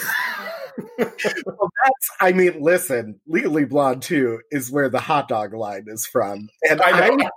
[1.45, 2.09] well, that's.
[2.19, 6.81] I mean, listen, Legally Blonde 2 is where the hot dog line is from, and
[6.81, 7.09] I.
[7.09, 7.29] I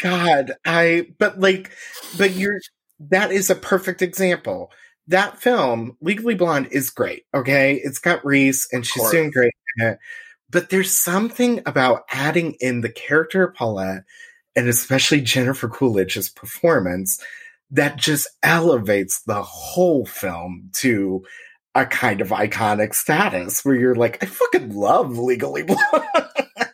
[0.00, 1.06] God, I.
[1.18, 1.70] But like,
[2.18, 2.60] but you're.
[3.10, 4.70] That is a perfect example
[5.08, 7.24] that film, Legally Blonde, is great.
[7.34, 7.74] Okay.
[7.74, 9.98] It's got Reese and she's doing great in it.
[10.50, 14.04] But there's something about adding in the character of Paulette
[14.54, 17.22] and especially Jennifer Coolidge's performance
[17.70, 21.24] that just elevates the whole film to
[21.74, 26.04] a kind of iconic status where you're like, I fucking love Legally Blonde.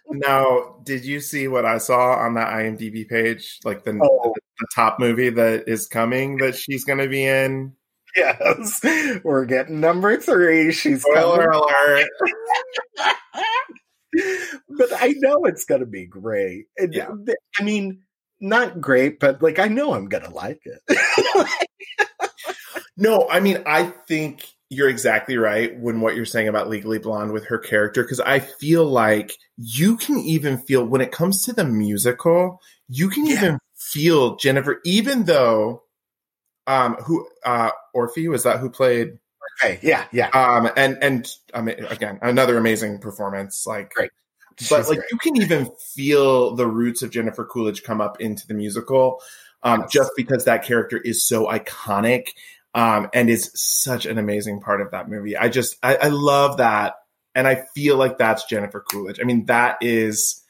[0.08, 3.60] now, did you see what I saw on that IMDb page?
[3.64, 4.34] Like the, oh.
[4.58, 7.74] the top movie that is coming that she's going to be in?
[8.16, 8.80] Yes,
[9.22, 10.72] we're getting number three.
[10.72, 12.08] She's spoiler alert.
[14.76, 16.66] but I know it's going to be great.
[16.90, 17.10] yeah.
[17.60, 18.02] I mean,
[18.40, 21.48] not great, but like I know I'm going to like it.
[22.96, 27.32] no, I mean, I think you're exactly right when what you're saying about Legally Blonde
[27.32, 31.52] with her character because I feel like you can even feel when it comes to
[31.52, 33.32] the musical, you can yeah.
[33.32, 35.82] even feel Jennifer, even though
[36.68, 39.18] um who uh Orfeh was that who played
[39.60, 40.28] Okay, yeah, yeah.
[40.28, 43.66] Um and and I mean again, another amazing performance.
[43.66, 44.10] Like great.
[44.58, 45.10] She's but like great.
[45.10, 49.20] you can even feel the roots of Jennifer Coolidge come up into the musical.
[49.62, 49.92] Um, yes.
[49.92, 52.28] just because that character is so iconic
[52.74, 55.36] um, and is such an amazing part of that movie.
[55.36, 56.94] I just I, I love that,
[57.34, 59.18] and I feel like that's Jennifer Coolidge.
[59.20, 60.44] I mean, that is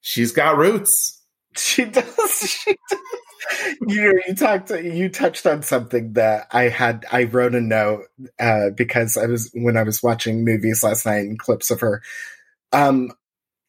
[0.00, 1.20] she's got roots.
[1.56, 2.06] She does.
[2.64, 2.98] She does.
[3.86, 7.04] You know, you talked, you touched on something that I had.
[7.10, 8.04] I wrote a note
[8.40, 12.02] uh, because I was when I was watching movies last night and clips of her.
[12.72, 13.12] Um,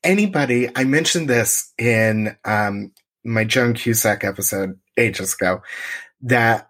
[0.04, 2.92] anybody, I mentioned this in um
[3.24, 5.62] my Joan Cusack episode ages ago
[6.22, 6.70] that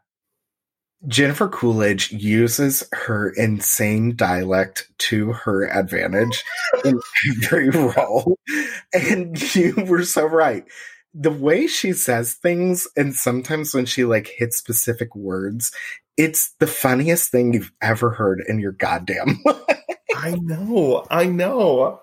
[1.08, 6.44] Jennifer Coolidge uses her insane dialect to her advantage
[6.86, 7.00] in
[7.46, 8.40] every role.
[8.94, 10.66] And you were so right.
[11.14, 15.72] The way she says things, and sometimes when she like hits specific words,
[16.18, 19.80] it's the funniest thing you've ever heard in your goddamn life.
[20.16, 21.06] I know.
[21.10, 22.02] I know.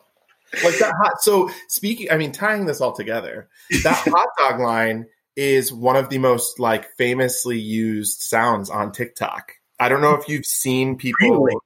[0.64, 1.22] Like that hot.
[1.22, 3.48] So speaking, I mean, tying this all together,
[3.84, 9.52] that hot dog line is one of the most like famously used sounds on TikTok.
[9.78, 11.44] I don't know if you've seen people.
[11.44, 11.56] Really?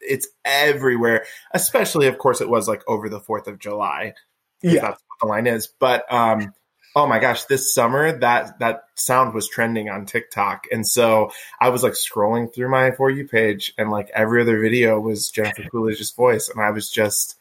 [0.00, 4.14] It's everywhere, especially, of course, it was like over the Fourth of July.
[4.62, 5.68] Yeah, that's what the line is.
[5.78, 6.52] But um,
[6.96, 11.30] oh my gosh, this summer that that sound was trending on TikTok, and so
[11.60, 15.30] I was like scrolling through my for you page, and like every other video was
[15.30, 17.36] Jennifer Coolidge's voice, and I was just,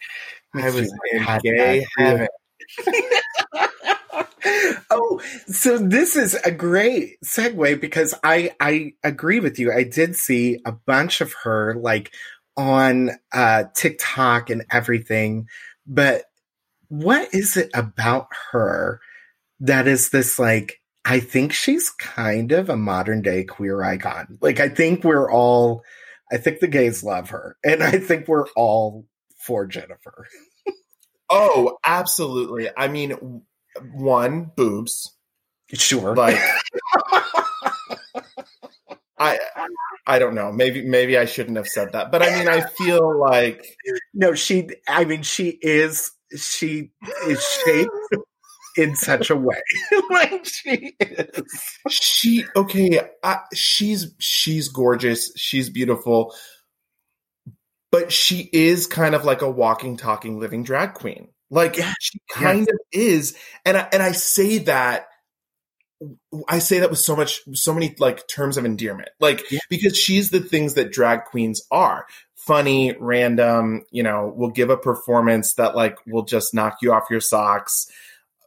[0.55, 2.27] I was in gay heaven.
[4.89, 9.71] oh, so this is a great segue because I I agree with you.
[9.71, 12.13] I did see a bunch of her like
[12.57, 15.47] on uh TikTok and everything,
[15.85, 16.25] but
[16.89, 18.99] what is it about her
[19.63, 24.37] that is this like I think she's kind of a modern day queer icon.
[24.41, 25.83] Like I think we're all
[26.31, 29.05] I think the gays love her and I think we're all
[29.37, 30.27] for Jennifer.
[31.29, 32.69] oh, absolutely.
[32.75, 33.43] I mean,
[33.93, 35.15] one boobs.
[35.73, 36.15] Sure.
[36.15, 36.39] Like
[39.17, 39.39] I
[40.05, 40.51] I don't know.
[40.51, 42.11] Maybe maybe I shouldn't have said that.
[42.11, 43.65] But I mean I feel like
[44.13, 46.91] No, she I mean she is she
[47.27, 47.91] is shaped
[48.77, 49.61] in such a way.
[50.09, 51.71] like she is.
[51.89, 55.31] She okay, I, she's she's gorgeous.
[55.35, 56.33] She's beautiful.
[57.91, 61.29] But she is kind of like a walking talking living drag queen.
[61.51, 63.37] Like she kind of is.
[63.65, 65.05] And I, and I say that
[66.47, 69.59] I say that with so much, so many like terms of endearment, like yeah.
[69.69, 74.77] because she's the things that drag queens are funny, random, you know, will give a
[74.77, 77.87] performance that like will just knock you off your socks.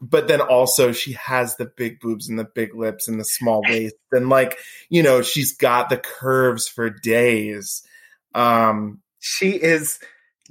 [0.00, 3.62] But then also she has the big boobs and the big lips and the small
[3.62, 3.96] waist.
[4.12, 4.58] And like,
[4.90, 7.82] you know, she's got the curves for days.
[8.34, 9.98] Um, she is,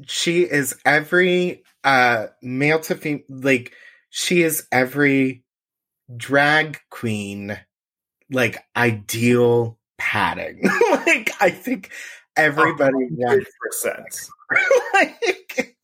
[0.07, 3.71] she is every uh male to female like
[4.09, 5.43] she is every
[6.17, 7.57] drag queen
[8.31, 10.63] like ideal padding.
[11.05, 11.91] Like i think
[12.35, 14.29] everybody wants percent
[14.93, 15.77] like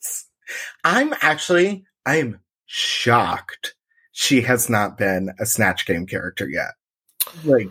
[0.83, 2.39] i'm actually i'm
[2.72, 3.76] shocked
[4.11, 6.72] she has not been a snatch game character yet
[7.43, 7.69] like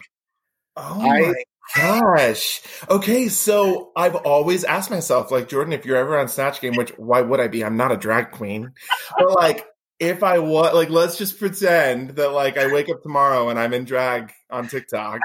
[0.76, 1.34] oh I, my
[1.76, 2.62] gosh.
[2.88, 6.90] Okay, so I've always asked myself, like, Jordan, if you're ever on Snatch Game, which
[6.98, 7.64] why would I be?
[7.64, 8.72] I'm not a drag queen.
[9.16, 9.66] But like
[10.00, 13.74] if I was like, let's just pretend that like I wake up tomorrow and I'm
[13.74, 15.20] in drag on TikTok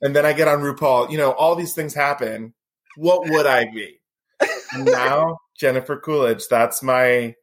[0.00, 2.54] and then I get on RuPaul, you know, all these things happen.
[2.96, 4.00] What would I be?
[4.76, 7.34] now, Jennifer Coolidge, that's my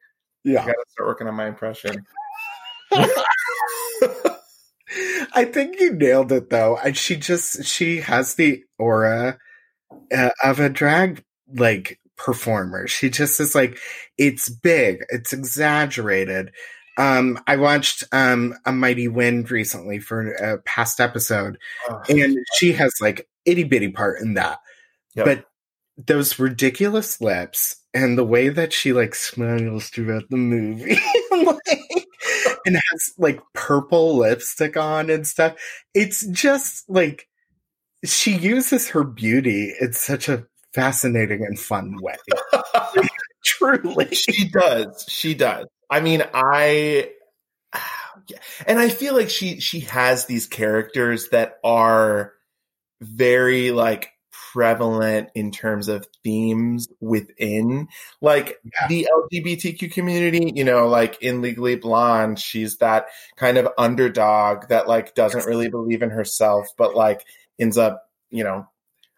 [0.44, 0.62] yeah.
[0.64, 2.06] I gotta start working on my impression.
[5.34, 6.78] I think you nailed it though.
[6.78, 9.38] And she just she has the aura
[10.16, 11.24] uh, of a drag
[11.54, 12.88] like performer.
[12.88, 13.78] She just is like
[14.18, 16.52] it's big, it's exaggerated.
[16.98, 21.58] Um, I watched um, a Mighty Wind recently for a past episode,
[21.90, 24.60] oh, and she has like itty bitty part in that.
[25.16, 25.26] Yep.
[25.26, 25.46] But
[25.98, 31.00] those ridiculous lips and the way that she like smiles throughout the movie,
[31.32, 32.08] like,
[32.66, 35.56] and has like purple lipstick on and stuff.
[35.94, 37.28] It's just like
[38.06, 42.16] she uses her beauty in such a fascinating and fun way.
[43.44, 44.14] Truly.
[44.14, 45.06] She does.
[45.08, 45.66] She does.
[45.90, 47.10] I mean, I
[48.68, 52.34] and I feel like she she has these characters that are
[53.02, 54.12] very like
[54.54, 57.88] prevalent in terms of themes within
[58.22, 58.88] like yeah.
[58.88, 64.88] the LGBTQ community, you know, like in Legally Blonde, she's that kind of underdog that
[64.88, 67.26] like doesn't really believe in herself, but like
[67.60, 68.68] ends up, you know,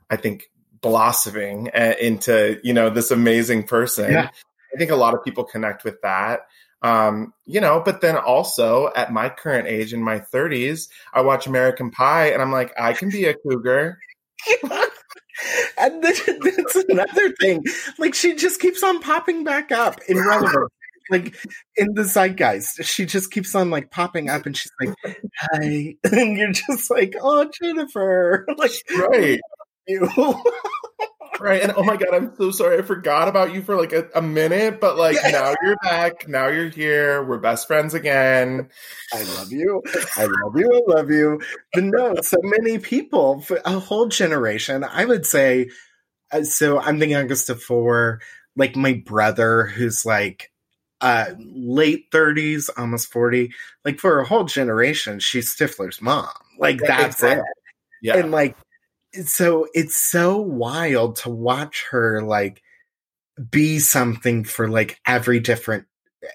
[0.10, 0.50] I think
[0.82, 4.12] blossoming uh, into, you know, this amazing person.
[4.12, 4.30] Yeah.
[4.74, 6.42] I think a lot of people connect with that.
[6.82, 11.46] Um, you know, but then also at my current age in my 30s, I watch
[11.46, 14.00] American Pie and I'm like, I can be a cougar.
[15.78, 17.64] and that's another thing.
[17.98, 20.72] Like she just keeps on popping back up in relevant.
[21.10, 21.36] like
[21.76, 24.96] in the zeitgeist, she just keeps on like popping up, and she's like,
[25.40, 29.40] "Hi," and you're just like, "Oh, Jennifer!" Like, right?
[29.88, 30.08] You.
[31.40, 34.08] Right and oh my god i'm so sorry i forgot about you for like a,
[34.16, 35.32] a minute but like yeah.
[35.32, 38.70] now you're back now you're here we're best friends again.
[39.14, 39.82] I love you
[40.18, 41.42] i love you i love you.
[41.74, 45.70] But no so many people for a whole generation i would say
[46.32, 48.22] uh, so i'm the youngest of four
[48.56, 50.52] like my brother who's like
[51.00, 53.52] uh late 30s almost 40
[53.86, 56.28] like for a whole generation she's stifler's mom
[56.62, 57.42] like that's it.
[58.02, 58.18] yeah.
[58.18, 58.56] And like
[59.26, 62.62] so it's so wild to watch her like
[63.50, 65.86] be something for like every different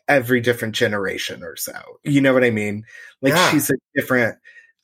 [0.08, 1.72] every different generation or so.
[2.04, 2.84] You know what I mean?
[3.22, 3.50] Like yeah.
[3.50, 4.36] she's a different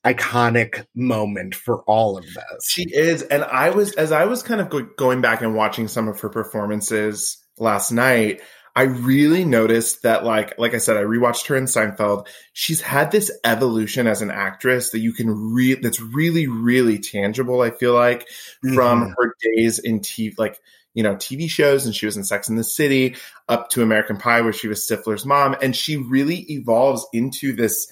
[0.04, 2.68] iconic moment for all of us.
[2.68, 5.88] She is and I was as I was kind of go- going back and watching
[5.88, 8.40] some of her performances last night,
[8.74, 12.26] I really noticed that, like, like I said, I rewatched her in Seinfeld.
[12.54, 15.82] She's had this evolution as an actress that you can read.
[15.82, 17.60] That's really, really tangible.
[17.60, 18.28] I feel like
[18.64, 18.74] mm-hmm.
[18.74, 20.58] from her days in TV, like
[20.94, 23.16] you know, TV shows, and she was in Sex in the City,
[23.48, 27.90] up to American Pie, where she was Stifler's mom, and she really evolves into this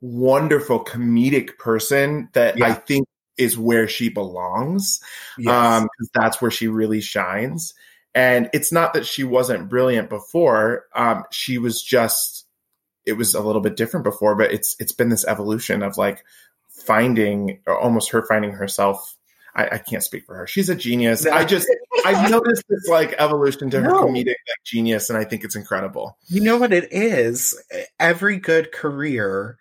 [0.00, 2.66] wonderful comedic person that yeah.
[2.66, 3.06] I think
[3.38, 5.00] is where she belongs.
[5.38, 5.52] Yes.
[5.52, 7.74] Um, because that's where she really shines.
[8.14, 10.84] And it's not that she wasn't brilliant before.
[10.94, 12.46] Um, she was just,
[13.06, 16.24] it was a little bit different before, but it's, it's been this evolution of like
[16.68, 19.16] finding or almost her finding herself.
[19.54, 20.46] I, I can't speak for her.
[20.46, 21.26] She's a genius.
[21.26, 21.68] I just,
[22.06, 24.04] I've noticed this like evolution to her no.
[24.04, 26.16] comedic like, genius, and I think it's incredible.
[26.26, 27.54] You know what it is?
[28.00, 29.58] Every good career,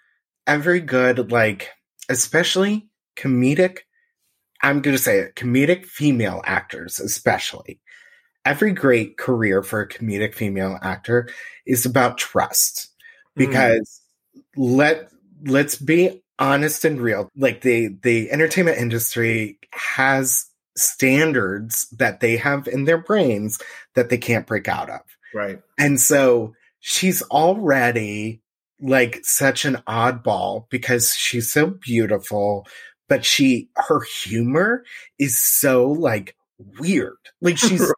[0.47, 1.69] every good, like,
[2.09, 3.79] especially comedic,
[4.61, 7.81] I'm going to say it, comedic female actors, especially
[8.45, 11.29] every great career for a comedic female actor
[11.65, 12.89] is about trust
[13.35, 13.45] hmm.
[13.45, 14.01] because
[14.35, 14.41] mm.
[14.55, 15.09] let
[15.45, 22.67] let's be honest and real like the the entertainment industry has standards that they have
[22.67, 23.59] in their brains
[23.95, 25.01] that they can't break out of
[25.33, 28.41] right and so she's already
[28.79, 32.65] like such an oddball because she's so beautiful
[33.07, 34.83] but she her humor
[35.19, 36.35] is so like
[36.79, 37.17] weird.
[37.41, 37.91] Like she's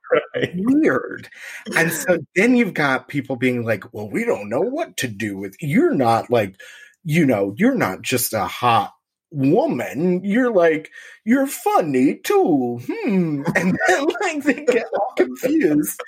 [0.55, 1.29] weird.
[1.75, 5.37] And so then you've got people being like, well, we don't know what to do
[5.37, 6.59] with you're not like,
[7.03, 8.93] you know, you're not just a hot
[9.31, 10.23] woman.
[10.23, 10.91] You're like,
[11.25, 12.79] you're funny too.
[12.85, 13.43] Hmm.
[13.55, 15.99] And then like they get all confused.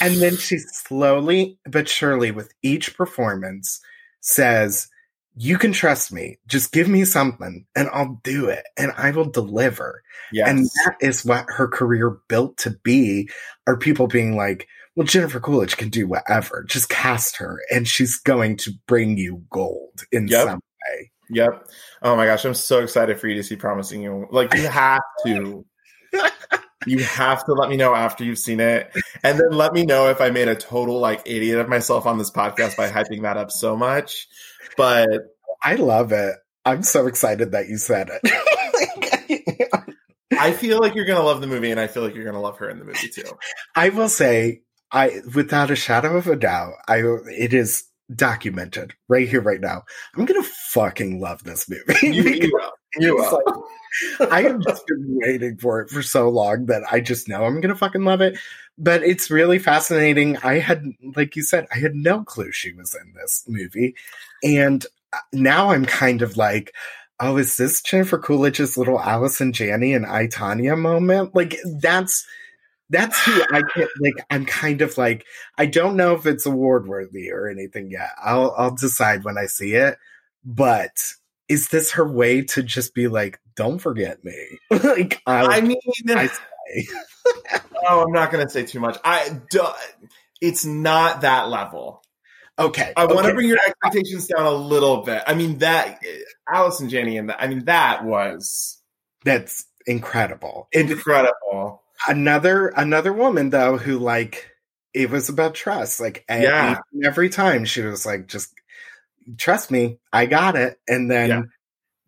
[0.00, 3.80] And then she slowly but surely with each performance
[4.20, 4.88] says,
[5.42, 6.38] you can trust me.
[6.46, 10.02] Just give me something and I'll do it and I will deliver.
[10.32, 10.46] Yes.
[10.46, 13.30] And that is what her career built to be.
[13.66, 16.66] Are people being like, well, Jennifer Coolidge can do whatever.
[16.68, 20.46] Just cast her and she's going to bring you gold in yep.
[20.46, 21.10] some way.
[21.30, 21.68] Yep.
[22.02, 24.26] Oh my gosh, I'm so excited for you to see Promising Young.
[24.30, 25.64] Like you have to.
[26.86, 28.90] you have to let me know after you've seen it.
[29.22, 32.18] And then let me know if I made a total like idiot of myself on
[32.18, 34.28] this podcast by hyping that up so much.
[34.76, 35.08] But
[35.62, 36.36] I love it.
[36.64, 39.86] I'm so excited that you said it.
[40.38, 42.58] I feel like you're gonna love the movie, and I feel like you're gonna love
[42.58, 43.30] her in the movie too.
[43.76, 47.84] I will say, I without a shadow of a doubt, I it is
[48.14, 49.82] documented right here, right now.
[50.16, 52.06] I'm gonna fucking love this movie.
[52.06, 52.72] You, you will.
[52.96, 53.18] You.
[54.20, 57.44] Like, I have just been waiting for it for so long that I just know
[57.44, 58.38] I'm gonna fucking love it.
[58.78, 60.36] But it's really fascinating.
[60.38, 60.84] I had,
[61.16, 63.94] like you said, I had no clue she was in this movie,
[64.42, 66.72] and uh, now I'm kind of like,
[67.18, 71.34] oh, is this Jennifer Coolidge's little Allison Janney and I Tonya moment?
[71.34, 72.26] Like that's
[72.90, 74.24] that's who I can't like.
[74.30, 75.24] I'm kind of like
[75.58, 78.10] I don't know if it's award worthy or anything yet.
[78.22, 79.98] I'll I'll decide when I see it.
[80.44, 81.14] But
[81.50, 84.58] is this her way to just be like, don't forget me?
[84.70, 85.76] like I'll, I mean,
[86.08, 86.26] I
[86.72, 86.86] say.
[87.86, 88.96] oh, I'm not going to say too much.
[89.04, 89.66] I do,
[90.40, 92.02] it's not that level.
[92.58, 92.92] Okay.
[92.96, 95.22] I want to bring your expectations down a little bit.
[95.26, 98.80] I mean that eh, Allison Janney and that I mean that was
[99.24, 100.68] that's incredible.
[100.72, 104.50] Incredible another another woman though who like
[104.92, 106.00] it was about trust.
[106.00, 106.78] Like yeah.
[107.04, 108.52] every time she was like, just
[109.36, 110.78] trust me, I got it.
[110.88, 111.42] And then yeah.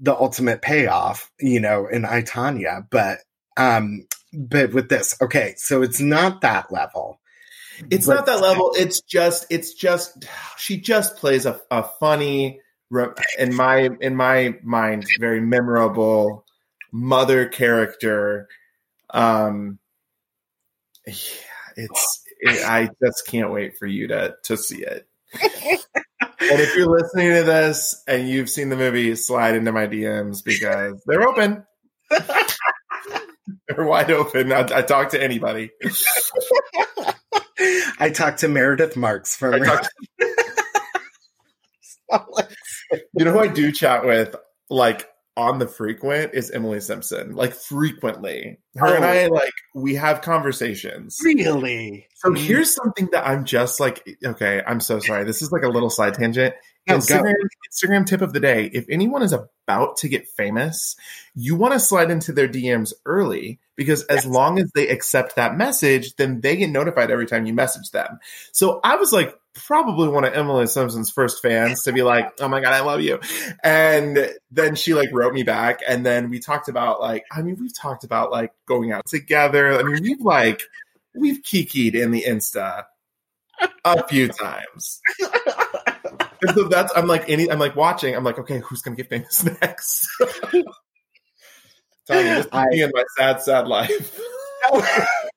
[0.00, 2.86] the ultimate payoff, you know, in I Tonya.
[2.90, 3.18] But
[3.56, 7.20] um, but with this, okay, so it's not that level.
[7.90, 8.72] It's not that level.
[8.76, 10.24] It's just it's just
[10.56, 12.60] she just plays a, a funny
[13.38, 16.44] in my in my mind very memorable
[16.92, 18.46] mother character
[19.08, 19.78] um
[21.06, 21.14] yeah,
[21.76, 25.06] it's it, I just can't wait for you to to see it.
[26.50, 30.44] and if you're listening to this and you've seen the movie, slide into my DMs
[30.44, 31.64] because they're open.
[32.10, 34.52] they're wide open.
[34.52, 35.70] I, I talk to anybody.
[37.98, 39.62] I talked to Meredith Marks from.
[39.62, 39.88] To-
[43.14, 44.36] you know who I do chat with?
[44.68, 48.58] Like on the frequent is Emily Simpson, like frequently.
[48.76, 48.94] Her oh.
[48.94, 51.18] and I, like, we have conversations.
[51.24, 52.06] Really?
[52.14, 52.38] So mm.
[52.38, 55.24] here's something that I'm just like, okay, I'm so sorry.
[55.24, 56.54] This is like a little side tangent.
[56.88, 57.34] Oh, Instagram,
[57.72, 58.68] Instagram tip of the day.
[58.72, 60.96] If anyone is about to get famous,
[61.34, 64.26] you want to slide into their DMs early because as yes.
[64.26, 68.18] long as they accept that message, then they get notified every time you message them.
[68.50, 72.48] So I was like, probably one of Emily Simpson's first fans to be like, "Oh
[72.48, 73.20] my god, I love you,"
[73.62, 77.56] and then she like wrote me back, and then we talked about like, I mean,
[77.60, 79.78] we've talked about like going out together.
[79.78, 80.62] I mean, we've like
[81.14, 82.84] we've kikied in the Insta
[83.84, 85.00] a few times.
[85.20, 88.14] and so that's I'm like any I'm like watching.
[88.14, 90.08] I'm like, okay, who's gonna get famous next?
[92.06, 94.20] Tell me, just I, in my sad, sad life.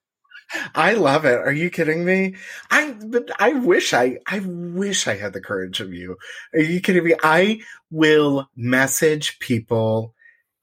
[0.75, 1.37] I love it.
[1.39, 2.35] Are you kidding me?
[2.71, 6.17] I but I wish I I wish I had the courage of you.
[6.53, 7.15] Are you kidding me?
[7.23, 10.13] I will message people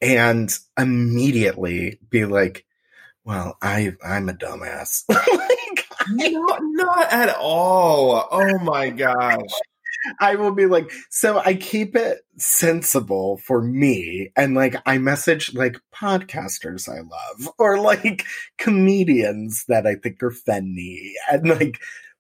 [0.01, 2.65] and immediately be like,
[3.25, 8.29] "Well, I I'm a dumbass." like, not, not at all.
[8.31, 9.51] Oh my gosh.
[10.21, 14.31] I will be like, so I keep it sensible for me.
[14.37, 18.25] And like, I message like podcasters I love or like
[18.59, 21.79] comedians that I think are funny and like,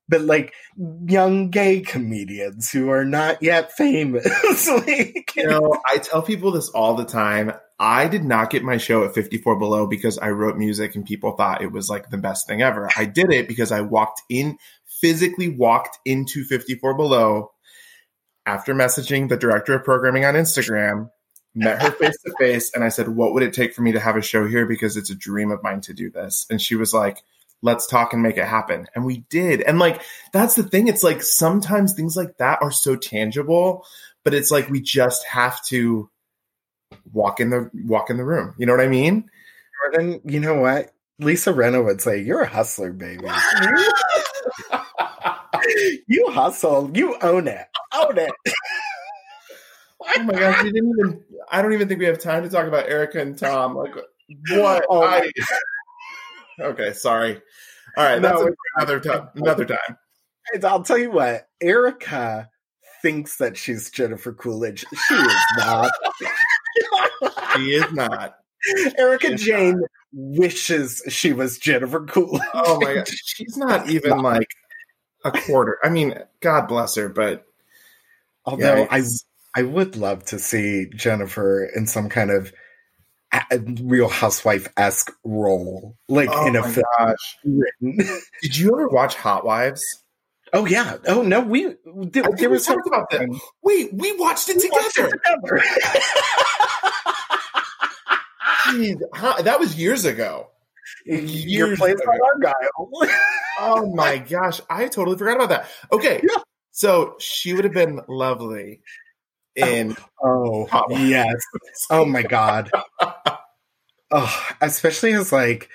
[0.08, 0.52] but like
[1.06, 4.68] young gay comedians who are not yet famous.
[4.68, 7.52] like, you know, I tell people this all the time.
[7.78, 11.32] I did not get my show at 54 Below because I wrote music and people
[11.32, 12.88] thought it was like the best thing ever.
[12.96, 14.58] I did it because I walked in,
[15.00, 17.51] physically walked into 54 Below
[18.46, 21.10] after messaging the director of programming on Instagram,
[21.54, 24.00] met her face to face, and I said, What would it take for me to
[24.00, 24.66] have a show here?
[24.66, 26.46] Because it's a dream of mine to do this.
[26.50, 27.22] And she was like,
[27.62, 28.86] Let's talk and make it happen.
[28.94, 29.62] And we did.
[29.62, 30.88] And like, that's the thing.
[30.88, 33.86] It's like sometimes things like that are so tangible,
[34.24, 36.10] but it's like we just have to
[37.12, 38.54] walk in the walk in the room.
[38.58, 39.30] You know what I mean?
[39.92, 40.92] Jordan, you know what?
[41.18, 43.26] Lisa Rinna would say, You're a hustler, baby.
[46.12, 46.90] you hustle.
[46.94, 47.66] You own it.
[47.94, 48.32] Own it.
[50.00, 52.66] oh my gosh, we didn't even I don't even think we have time to talk
[52.66, 53.74] about Erika and Tom.
[53.74, 53.94] Like
[54.50, 55.30] what oh I,
[56.60, 57.40] Okay, sorry.
[57.96, 58.42] All right, that's
[58.76, 59.98] another time another time.
[60.64, 62.50] I'll tell you what, Erika
[63.00, 64.84] thinks that she's Jennifer Coolidge.
[65.08, 65.92] She is not.
[67.56, 68.36] she is not.
[68.98, 69.90] Erika Jayne not.
[70.12, 72.42] wishes she was Jennifer Coolidge.
[72.54, 74.22] Oh my god, she's not even not.
[74.22, 74.48] like
[75.24, 75.78] a quarter.
[75.82, 77.46] I mean, God bless her, but
[78.44, 79.02] although I
[79.54, 82.52] I would love to see Jennifer in some kind of
[83.82, 86.84] real housewife esque role, like oh in a film.
[86.98, 87.38] Gosh.
[88.42, 89.82] Did you ever watch Hot Wives?
[90.52, 90.98] Oh yeah.
[91.06, 93.28] Oh no, we there, there was talked about that.
[93.62, 94.82] Wait, we watched it we together.
[94.82, 96.02] Watched it
[99.10, 99.42] together.
[99.42, 100.51] that was years ago.
[101.06, 102.90] Your place on Argyle.
[103.60, 105.66] oh my gosh, I totally forgot about that.
[105.92, 106.42] Okay, yeah.
[106.70, 108.80] So she would have been lovely
[109.54, 111.08] in Oh, oh Wives.
[111.08, 111.34] yes.
[111.90, 112.70] Oh my god.
[114.10, 115.68] oh, especially as like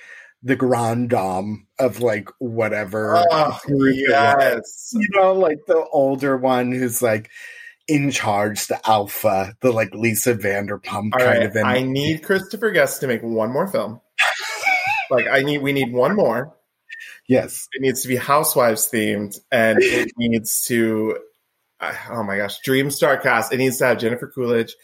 [0.43, 4.41] the grand dame of like whatever Oh, group it was.
[4.43, 4.89] yes.
[4.93, 7.30] you know, like the older one who's like
[7.88, 11.65] in charge, the alpha, the like Lisa Vanderpump All kind right, of thing.
[11.65, 14.01] I need Christopher Guest to make one more film.
[15.09, 16.55] Like I need, we need one more.
[17.27, 17.67] yes.
[17.73, 21.17] It needs to be Housewives themed, and it needs to.
[21.79, 23.53] uh, Oh my gosh, Dream Star cast.
[23.53, 24.75] It needs to have Jennifer Coolidge.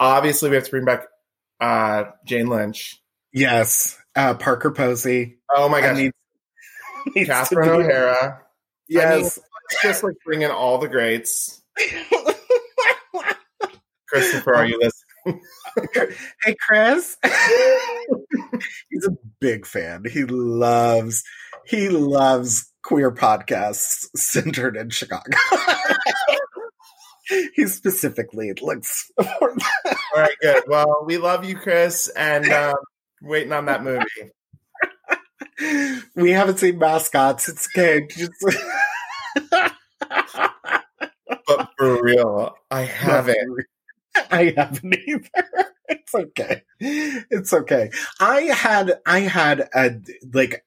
[0.00, 1.06] Obviously, we have to bring back
[1.60, 3.00] uh, Jane Lynch.
[3.32, 3.98] Yes.
[4.14, 5.38] Uh Parker Posey.
[5.54, 6.12] Oh my I gosh, needs
[7.14, 8.42] to Catherine O'Hara.
[8.88, 9.38] Yes.
[9.70, 11.62] It's just like bring in all the greats.
[14.08, 15.01] Christopher, are you listening?
[16.44, 17.16] hey Chris.
[18.90, 20.04] He's a big fan.
[20.10, 21.22] He loves
[21.66, 25.30] he loves queer podcasts centered in Chicago.
[27.54, 29.96] he specifically looks for that.
[30.14, 30.64] All right, good.
[30.66, 32.76] Well, we love you, Chris, and um,
[33.22, 34.04] waiting on that movie.
[36.16, 37.48] We haven't seen mascots.
[37.48, 38.06] It's okay.
[38.08, 38.32] Just
[41.46, 43.66] But for real, I haven't.
[44.30, 45.28] I haven't either.
[45.88, 46.62] It's okay.
[46.80, 47.90] It's okay.
[48.18, 49.90] I had I had a
[50.32, 50.64] like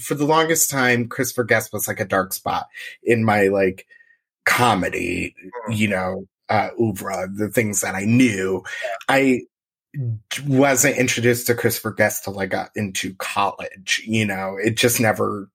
[0.00, 2.66] for the longest time, Christopher Guest was like a dark spot
[3.02, 3.86] in my like
[4.44, 5.34] comedy,
[5.70, 8.62] you know, uh oeuvre, the things that I knew.
[9.08, 9.40] I
[10.46, 14.02] wasn't introduced to Christopher Guest till I got into college.
[14.06, 15.48] You know, it just never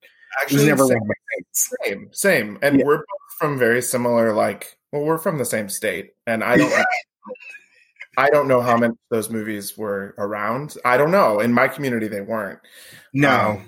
[0.47, 1.69] it was never same, one of my things.
[1.85, 2.59] same, same.
[2.61, 2.85] And Yeah.
[2.85, 4.33] we're both from very similar.
[4.33, 6.85] Like, well, we're from the same state, and I don't.
[8.17, 10.75] I don't know how many of those movies were around.
[10.85, 11.39] I don't know.
[11.39, 12.59] In my community, they weren't.
[13.13, 13.61] No.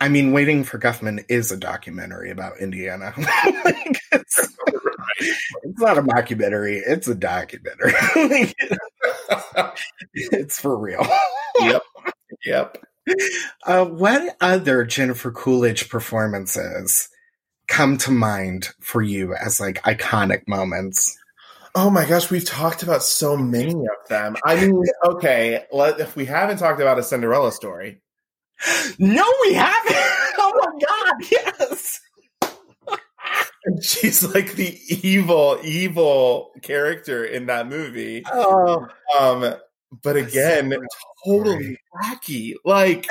[0.00, 3.14] I mean, Waiting for Guffman is a documentary about Indiana.
[3.64, 4.48] Like, it's,
[5.62, 7.92] it's not a mockumentary, it's a documentary.
[10.14, 11.06] it's for real.
[11.60, 11.82] yep.
[12.44, 12.84] Yep.
[13.64, 17.08] Uh, what other Jennifer Coolidge performances
[17.68, 21.16] come to mind for you as like iconic moments?
[21.74, 24.36] Oh my gosh, we've talked about so many of them.
[24.44, 28.02] I mean, okay, let, if we haven't talked about a Cinderella story,
[28.98, 29.96] No, we haven't.
[30.44, 32.00] Oh my god, yes.
[33.64, 38.22] and she's like the evil, evil character in that movie.
[38.30, 39.54] Oh, Um,
[40.02, 40.74] but again,
[41.24, 42.54] totally wacky.
[42.64, 43.06] Like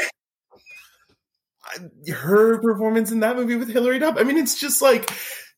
[2.12, 4.18] her performance in that movie with Hilary Duff.
[4.18, 5.10] I mean, it's just like,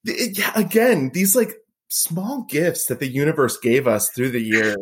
[0.06, 1.54] it, yeah, again, these like
[1.94, 4.78] small gifts that the universe gave us through the years.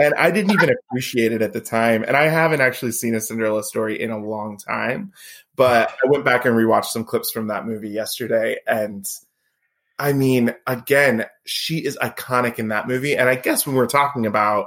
[0.00, 2.02] And I didn't even appreciate it at the time.
[2.02, 5.12] And I haven't actually seen a Cinderella story in a long time.
[5.54, 8.56] But I went back and rewatched some clips from that movie yesterday.
[8.66, 9.06] And
[10.00, 13.16] I mean, again, she is iconic in that movie.
[13.16, 14.66] And I guess when we're talking about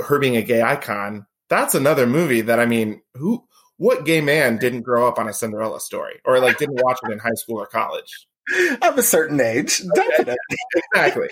[0.00, 3.44] her being a gay icon, that's another movie that I mean, who
[3.78, 7.10] what gay man didn't grow up on a Cinderella story or like didn't watch it
[7.10, 8.26] in high school or college?
[8.82, 10.36] Of a certain age, definitely.
[10.94, 11.28] Exactly.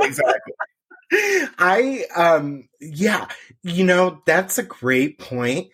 [0.00, 0.52] Exactly.
[1.58, 3.28] I um yeah,
[3.62, 5.68] you know, that's a great point.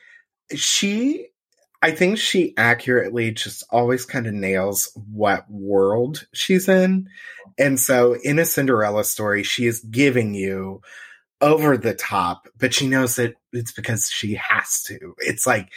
[0.54, 1.28] She
[1.82, 7.08] I think she accurately just always kind of nails what world she's in.
[7.58, 10.80] And so in a Cinderella story, she is giving you
[11.40, 15.14] over the top, but she knows that it's because she has to.
[15.18, 15.68] It's like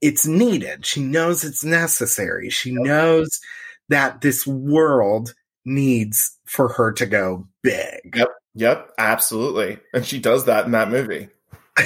[0.00, 0.86] it's needed.
[0.86, 2.50] She knows it's necessary.
[2.50, 3.40] She knows
[3.88, 5.34] that this world
[5.64, 8.14] needs for her to go big.
[8.16, 8.28] Yep.
[8.54, 9.78] Yep, absolutely.
[9.94, 11.28] And she does that in that movie.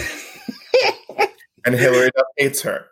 [1.66, 2.86] and Hilary Duff hates her.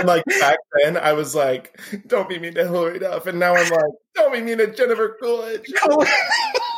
[0.00, 3.54] And like back then, I was like, "Don't be mean to Hilary Duff," and now
[3.54, 5.70] I'm like, "Don't be mean to Jennifer Coolidge."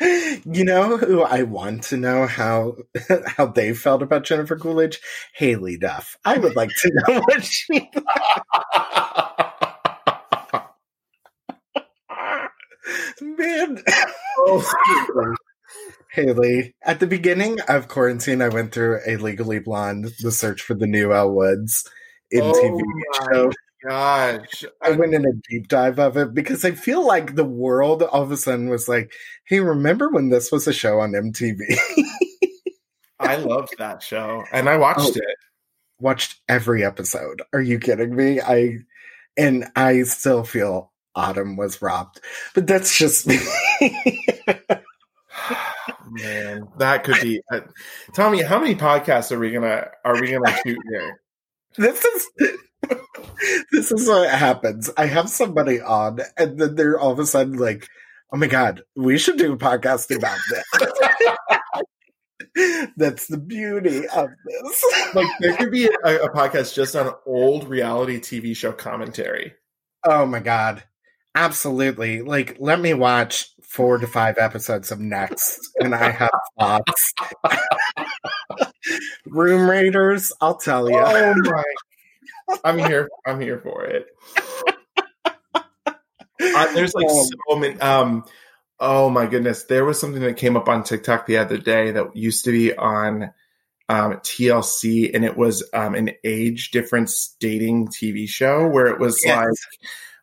[0.00, 2.76] you know who I want to know how
[3.26, 5.00] how they felt about Jennifer Coolidge?
[5.38, 6.16] Haylie Duff.
[6.24, 9.34] I would like to know what she thought.
[13.20, 13.82] Man.
[14.38, 14.64] Oh,
[16.16, 16.72] Haylie.
[16.82, 20.86] At the beginning of quarantine, I went through a Legally Blonde, the search for the
[20.86, 21.88] new Elle Woods
[22.32, 23.52] MTV Oh show.
[23.86, 28.02] Gosh, I went in a deep dive of it because I feel like the world
[28.02, 29.12] all of a sudden was like,
[29.44, 31.58] hey, remember when this was a show on MTV?
[33.20, 35.12] I loved that show, and I watched Oh.
[35.16, 35.36] it.
[36.00, 37.42] Watched every episode.
[37.52, 38.40] Are you kidding me?
[38.40, 38.78] I
[39.36, 42.20] and I still feel Autumn was robbed.
[42.54, 43.38] But that's just me.
[46.10, 47.42] Man, that could be.
[47.52, 47.60] Uh,
[48.14, 51.20] Tommy, how many podcasts are we gonna are we gonna shoot here?
[51.76, 52.28] this is
[53.72, 54.90] this is what happens.
[54.96, 57.88] I have somebody on, and then they're all of a sudden like,
[58.32, 60.64] "Oh my god, we should do a podcast about this."
[62.96, 64.84] That's the beauty of this.
[65.14, 69.54] Like there could be a, a podcast just on old reality TV show commentary.
[70.04, 70.84] Oh my god,
[71.34, 72.22] absolutely!
[72.22, 77.14] Like, let me watch four to five episodes of Next, and I have thoughts.
[79.26, 80.98] Room Raiders, I'll tell you.
[80.98, 81.62] Oh my!
[82.64, 83.08] I'm here.
[83.26, 84.06] I'm here for it.
[85.54, 87.80] Uh, there's like Um, so many.
[87.80, 88.24] Um,
[88.78, 92.14] oh my goodness, there was something that came up on TikTok the other day that
[92.16, 93.32] used to be on
[93.88, 99.22] um, TLC, and it was um, an age difference dating TV show where it was
[99.24, 99.36] Yes.
[99.36, 99.54] like.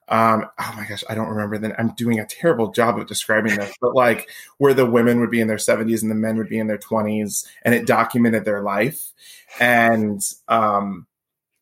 [0.07, 1.57] Um, oh my gosh, I don't remember.
[1.57, 5.32] Then I'm doing a terrible job of describing this, but like where the women would
[5.32, 8.45] be in their 70s and the men would be in their 20s, and it documented
[8.45, 9.11] their life.
[9.59, 11.07] And um,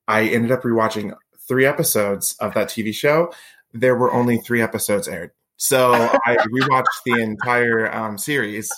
[0.08, 1.16] I ended up rewatching
[1.48, 3.34] three episodes of that TV show.
[3.74, 8.70] There were only three episodes aired, so I rewatched the entire um, series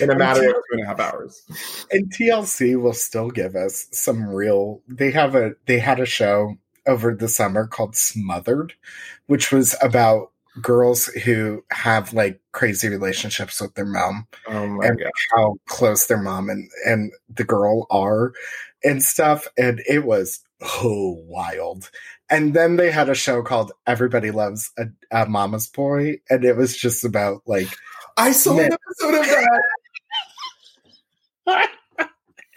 [0.00, 1.42] in a matter of two and a half hours.
[1.90, 4.82] and TLC will still give us some real.
[4.88, 8.74] They have a they had a show over the summer called Smothered,
[9.26, 10.32] which was about
[10.62, 15.00] girls who have like crazy relationships with their mom Oh and
[15.32, 18.32] how close their mom and and the girl are
[18.84, 21.90] and stuff and it was oh wild
[22.30, 26.56] and then they had a show called everybody loves a, a mama's boy and it
[26.56, 27.68] was just about like
[28.16, 29.26] I saw an episode of
[31.46, 31.68] that.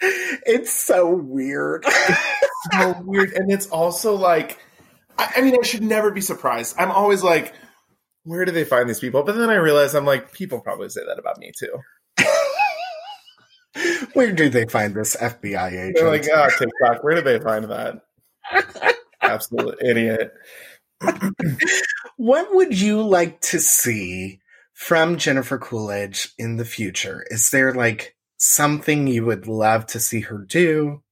[0.00, 1.86] it's so weird
[2.70, 3.32] so weird.
[3.32, 4.58] And it's also like,
[5.18, 6.76] I, I mean, I should never be surprised.
[6.78, 7.54] I'm always like,
[8.24, 9.22] where do they find these people?
[9.22, 11.80] But then I realize I'm like, people probably say that about me too.
[14.14, 15.96] Where do they find this FBI agent?
[15.96, 18.02] They're like, ah, TikTok, where do they find that?
[19.22, 20.32] Absolute idiot.
[22.16, 24.40] what would you like to see
[24.74, 27.24] from Jennifer Coolidge in the future?
[27.30, 31.02] Is there like something you would love to see her do?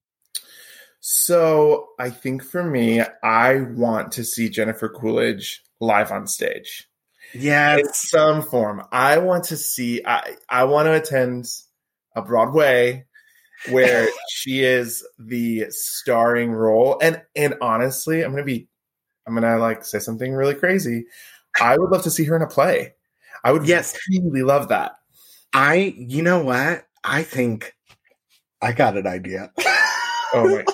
[1.01, 6.86] So I think for me, I want to see Jennifer Coolidge live on stage.
[7.32, 8.09] in Yes.
[8.11, 8.82] some form.
[8.92, 10.03] I want to see.
[10.05, 11.46] I I want to attend
[12.17, 13.05] a Broadway
[13.71, 16.99] where she is the starring role.
[17.03, 18.69] And and honestly, I'm gonna be.
[19.27, 21.07] I'm gonna like say something really crazy.
[21.61, 22.95] I would love to see her in a play.
[23.45, 23.97] I would Yes.
[24.11, 24.93] really love that.
[25.53, 26.87] I, you know what?
[27.05, 27.75] I think
[28.63, 29.53] I got an idea.
[30.33, 30.65] Oh my!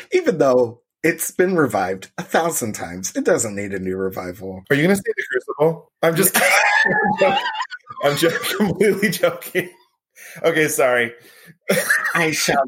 [0.12, 4.62] Even though it's been revived a thousand times, it doesn't need a new revival.
[4.70, 5.92] Are you gonna say the Crucible?
[6.02, 6.36] I'm just.
[8.04, 9.70] I'm just completely joking.
[10.42, 11.12] Okay, sorry.
[12.14, 12.64] I shall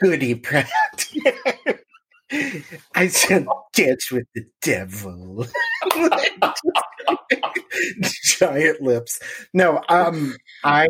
[0.00, 0.68] goody Pratt.
[2.94, 5.46] I shall dance with the devil.
[8.24, 9.20] Giant lips.
[9.54, 10.88] No, um, I,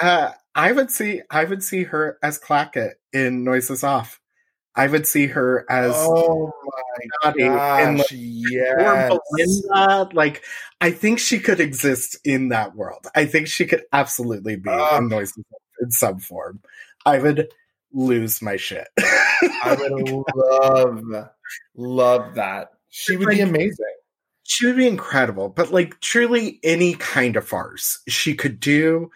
[0.00, 4.20] uh, I would see, I would see her as Clackett in Noises Off.
[4.78, 6.52] I would see her as Oh
[7.24, 8.12] my gosh!
[8.12, 9.18] or Yes.
[9.30, 10.08] Belinda.
[10.14, 10.42] Like,
[10.80, 13.06] I think she could exist in that world.
[13.14, 16.60] I think she could absolutely be in Noises Off in some form.
[17.04, 17.48] I would
[17.92, 18.86] lose my shit.
[18.98, 21.28] I would love,
[21.74, 22.70] love that.
[22.88, 23.84] She would be amazing.
[24.44, 29.10] she would be incredible, but like truly any kind of farce she could do,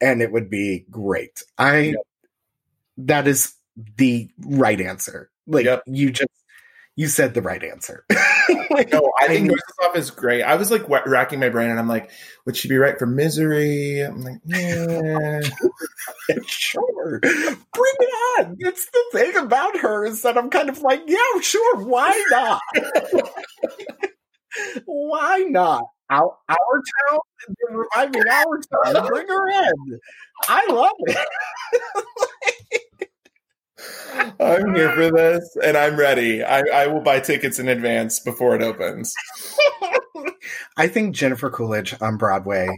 [0.00, 1.42] and it would be great.
[1.58, 1.94] I
[2.98, 3.54] that is
[3.96, 5.30] the right answer.
[5.46, 5.82] Like Yep.
[5.86, 6.28] you just
[6.96, 8.04] you said the right answer.
[8.92, 9.50] No, I think
[9.82, 10.42] Off is great.
[10.42, 12.10] I was like wa- racking my brain, and I'm like,
[12.46, 14.00] would she be right for Misery?
[14.00, 15.40] I'm like, yeah.
[16.46, 18.56] sure, bring it on.
[18.60, 22.60] That's the thing about her is that I'm kind of like, yeah, sure, why not?
[24.84, 25.84] why not?
[26.10, 27.18] Our, our town,
[27.70, 28.60] reviving our
[28.94, 29.06] town.
[29.08, 30.00] Bring her in.
[30.48, 31.28] I love it.
[34.40, 36.42] I'm here for this, and I'm ready.
[36.42, 39.14] I, I will buy tickets in advance before it opens.
[40.76, 42.68] I think Jennifer Coolidge on Broadway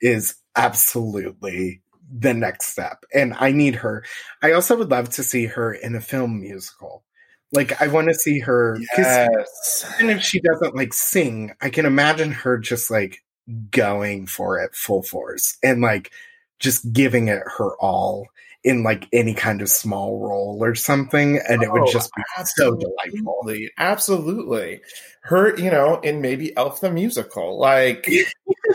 [0.00, 3.04] is absolutely the next step.
[3.14, 4.04] And I need her.
[4.42, 7.04] I also would love to see her in a film musical.
[7.52, 8.78] Like, I want to see her.
[8.96, 9.90] Yes.
[9.98, 13.22] even if she doesn't like sing, I can imagine her just like
[13.70, 16.10] going for it full force and like
[16.58, 18.26] just giving it her all
[18.64, 21.40] in like any kind of small role or something.
[21.48, 23.36] And it would Oh, just be so delightful.
[23.44, 23.70] Absolutely.
[23.78, 24.80] Absolutely.
[25.22, 27.58] Her, you know, in maybe Elf the Musical.
[27.58, 28.04] Like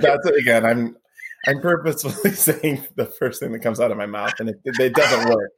[0.00, 0.96] that's it again, I'm
[1.46, 4.94] I'm purposefully saying the first thing that comes out of my mouth and it, it
[4.94, 5.52] doesn't work.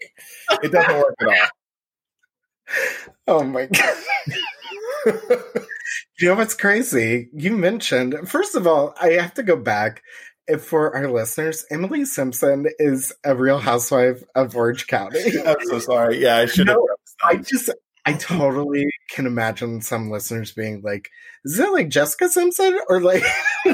[0.62, 1.48] It doesn't work at all.
[3.26, 3.96] Oh my god.
[6.18, 7.28] you know what's crazy?
[7.34, 10.02] You mentioned, first of all, I have to go back
[10.61, 11.64] for our listeners.
[11.70, 15.20] Emily Simpson is a real housewife of Orange County.
[15.46, 16.22] I'm so sorry.
[16.22, 16.76] Yeah, I should have.
[16.76, 16.88] No,
[17.22, 17.70] I just,
[18.05, 21.11] I totally can imagine some listeners being like,
[21.44, 22.78] is it like Jessica Simpson?
[22.88, 23.22] Or like,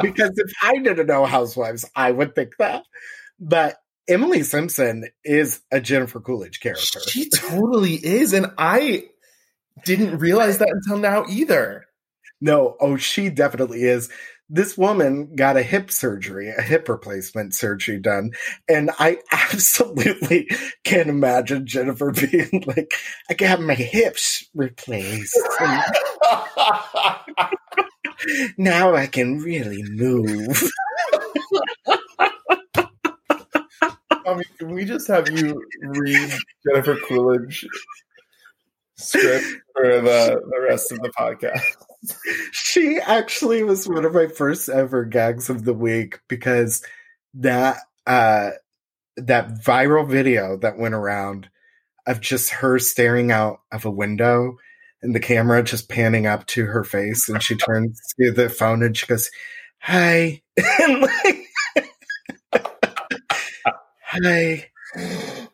[0.00, 2.84] because if I didn't know housewives, I would think that.
[3.38, 3.76] But
[4.08, 7.00] Emily Simpson is a Jennifer Coolidge character.
[7.08, 8.32] She totally is.
[8.32, 9.04] And I
[9.84, 11.86] didn't realize that until now either.
[12.40, 14.10] No, oh, she definitely is.
[14.50, 18.32] This woman got a hip surgery, a hip replacement surgery done.
[18.68, 20.48] And I absolutely
[20.84, 22.92] can't imagine Jennifer being like,
[23.30, 25.38] I got my hips replaced.
[28.58, 30.70] now I can really move.
[34.26, 36.32] I mean, can we just have you read
[36.66, 37.66] Jennifer Coolidge
[38.96, 41.60] script for the, the rest of the podcast?
[42.52, 46.84] She actually was one of my first ever gags of the week because
[47.32, 48.50] that uh
[49.16, 51.48] that viral video that went around
[52.06, 54.56] of just her staring out of a window
[55.02, 58.82] and the camera just panning up to her face and she turns to the phone
[58.82, 59.30] and she goes,
[59.80, 60.42] Hi.
[60.88, 61.46] like,
[64.02, 64.70] Hi.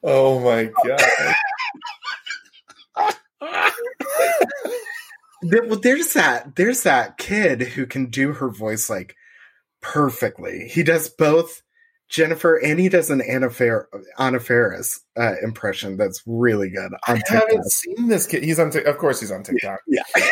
[0.03, 1.34] Oh my god.
[5.43, 9.16] Well, there's that there's that kid who can do her voice like
[9.80, 10.68] perfectly.
[10.68, 11.62] He does both
[12.09, 13.88] Jennifer and he does an Anna, Fer-
[14.18, 16.93] Anna Faris uh, impression that's really good.
[17.07, 18.43] I haven't seen this kid.
[18.43, 18.70] He's on.
[18.70, 19.80] T- of course, he's on TikTok.
[19.86, 20.03] Yeah.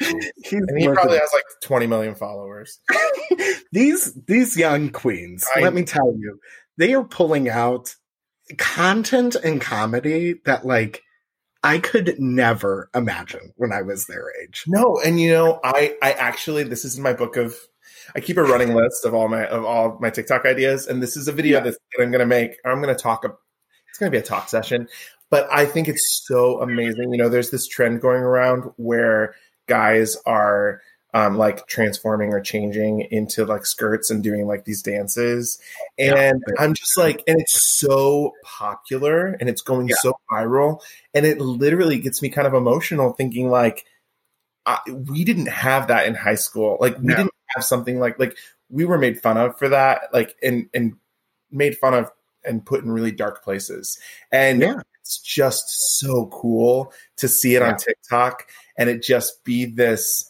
[0.00, 2.80] and he probably has like 20 million followers.
[3.72, 6.40] these these young queens, I, let me tell you,
[6.76, 7.94] they are pulling out
[8.56, 11.02] content and comedy that like
[11.62, 14.64] I could never imagine when I was their age.
[14.66, 17.54] No, and you know, I I actually this is in my book of
[18.14, 21.16] I keep a running list of all my of all my TikTok ideas, and this
[21.16, 21.64] is a video yeah.
[21.64, 22.58] that I'm going to make.
[22.64, 23.24] I'm going to talk.
[23.24, 24.88] It's going to be a talk session,
[25.30, 27.12] but I think it's so amazing.
[27.12, 29.34] You know, there's this trend going around where
[29.66, 30.80] guys are
[31.14, 35.58] um, like transforming or changing into like skirts and doing like these dances.
[35.98, 36.54] And yeah.
[36.58, 39.96] I'm just like, and it's so popular and it's going yeah.
[40.00, 40.80] so viral.
[41.14, 43.86] And it literally gets me kind of emotional thinking like,
[44.66, 46.76] I, we didn't have that in high school.
[46.78, 48.36] Like we didn't have something like, like
[48.68, 50.02] we were made fun of for that.
[50.12, 50.94] Like, and, and
[51.50, 52.10] made fun of
[52.44, 53.98] and put in really dark places.
[54.30, 54.80] And yeah.
[55.00, 58.46] it's just so cool to see it on TikTok
[58.76, 60.27] and it just be this,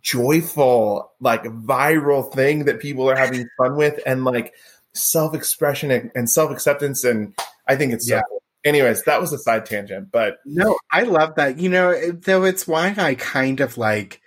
[0.00, 4.54] joyful, like viral thing that people are having fun with and like
[4.94, 7.04] self expression and, and self acceptance.
[7.04, 7.34] And
[7.66, 8.22] I think it's so yeah.
[8.28, 8.42] Cool.
[8.64, 11.58] Anyways, that was a side tangent, but no, I love that.
[11.58, 14.20] You know, though it's why I kind of like.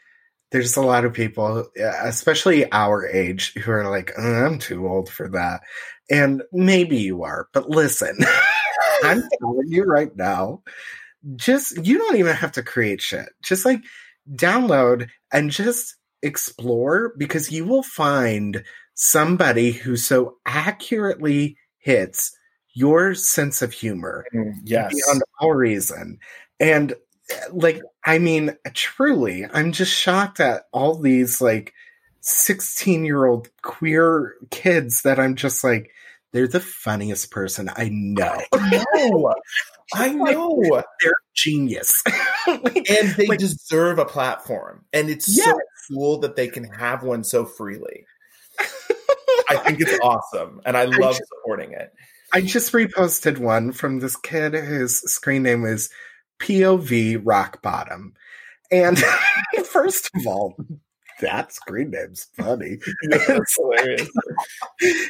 [0.52, 4.88] There's a lot of people, uh, especially our age, who are like, oh, "I'm too
[4.88, 5.62] old for that,"
[6.12, 8.16] and maybe you are, but listen,
[9.04, 10.62] I'm telling you right now,
[11.36, 13.30] just you don't even have to create shit.
[13.42, 13.82] Just like
[14.32, 18.64] download and just explore because you will find
[18.94, 22.38] somebody who so accurately hits
[22.74, 24.94] your sense of humor mm, yes.
[24.94, 26.18] beyond all reason.
[26.60, 26.94] And
[27.52, 31.74] like, I mean, truly, I'm just shocked at all these like
[32.22, 35.92] 16 year old queer kids that I'm just like,
[36.32, 38.42] they're the funniest person I know.
[38.54, 39.36] I know.
[39.94, 40.84] I know.
[41.02, 42.04] They're genius.
[42.48, 44.86] and they like, deserve a platform.
[44.94, 45.46] And it's yes.
[45.46, 48.06] so cool that they can have one so freely.
[49.50, 50.62] I think it's awesome.
[50.66, 51.94] And I love I just, supporting it.
[52.34, 55.90] I just reposted one from this kid whose screen name is
[56.40, 58.14] POV Rock Bottom.
[58.72, 59.00] And
[59.66, 60.56] first of all,
[61.22, 62.80] that screen name's funny.
[63.10, 64.10] That's hilarious.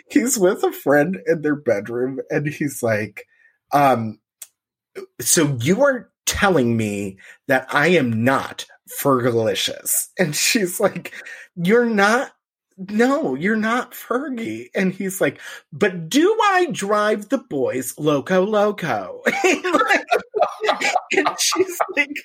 [0.10, 3.26] he's with a friend in their bedroom and he's like,
[3.72, 4.20] um,
[5.20, 7.18] so you are telling me
[7.48, 8.66] that I am not
[9.02, 10.10] Fergalicious.
[10.20, 11.14] And she's like,
[11.56, 12.34] You're not
[12.78, 14.68] no, you're not Fergie.
[14.74, 15.40] And he's like,
[15.72, 19.22] but do I drive the boys loco loco?
[19.44, 22.16] and she's like,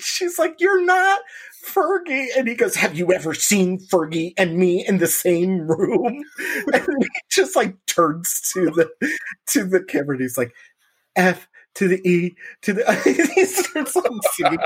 [0.00, 1.20] she's like, you're not
[1.66, 2.28] Fergie.
[2.36, 6.22] And he goes, have you ever seen Fergie and me in the same room?
[6.72, 8.90] And he just like turns to the,
[9.48, 10.54] to the camera and he's like,
[11.16, 14.58] F to the E to the he starts like singing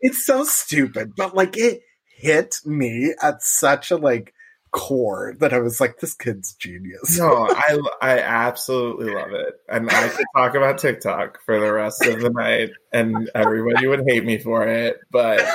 [0.00, 4.34] It's so stupid, but like it hit me at such a like
[4.70, 7.18] core that I was like, this kid's genius.
[7.18, 12.04] No, I I absolutely love it, and I could talk about TikTok for the rest
[12.04, 14.98] of the night, and everybody would hate me for it.
[15.10, 15.46] But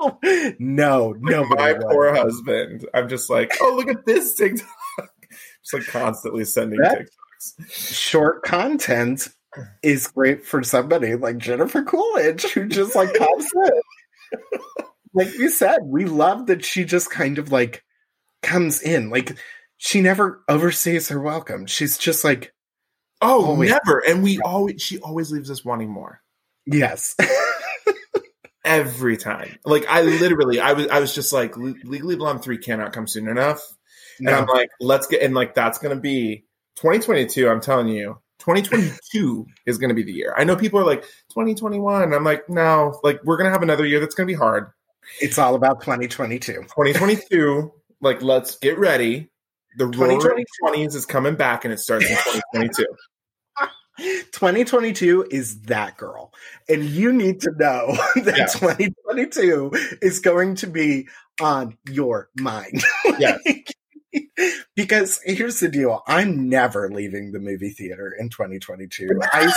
[0.58, 2.86] no, no, my poor husband.
[2.94, 4.68] I'm just like, oh, look at this TikTok.
[5.62, 7.70] just like constantly sending that TikToks.
[7.70, 9.28] Short content
[9.82, 14.40] is great for somebody like Jennifer Coolidge, who just like pops in.
[15.14, 17.84] like you said, we love that she just kind of like
[18.42, 19.10] comes in.
[19.10, 19.36] Like
[19.76, 21.66] she never overstays her welcome.
[21.66, 22.52] She's just like,
[23.20, 23.70] oh, always.
[23.70, 23.98] never.
[24.06, 26.20] And we always, she always leaves us wanting more.
[26.66, 27.16] Yes.
[28.64, 29.58] Every time.
[29.64, 33.28] Like I literally, I was, I was just like, Legally Blonde three cannot come soon
[33.28, 33.62] enough.
[34.20, 34.30] No.
[34.30, 36.44] And I'm like, let's get, and like that's gonna be
[36.76, 37.48] 2022.
[37.48, 40.34] I'm telling you, 2022 is going to be the year.
[40.36, 42.12] I know people are like 2021.
[42.14, 44.70] I'm like, no, like we're going to have another year that's going to be hard.
[45.20, 46.52] It's all about 2022.
[46.52, 49.30] 2022 like let's get ready.
[49.76, 52.16] The roaring 20s is coming back and it starts in
[52.52, 52.86] 2022.
[54.32, 56.32] 2022 is that girl.
[56.68, 58.52] And you need to know that yes.
[58.54, 61.08] 2022 is going to be
[61.40, 62.82] on your mind.
[63.18, 63.40] Yes.
[64.76, 69.08] because here's the deal I'm never leaving the movie theater in 2022.
[69.22, 69.52] I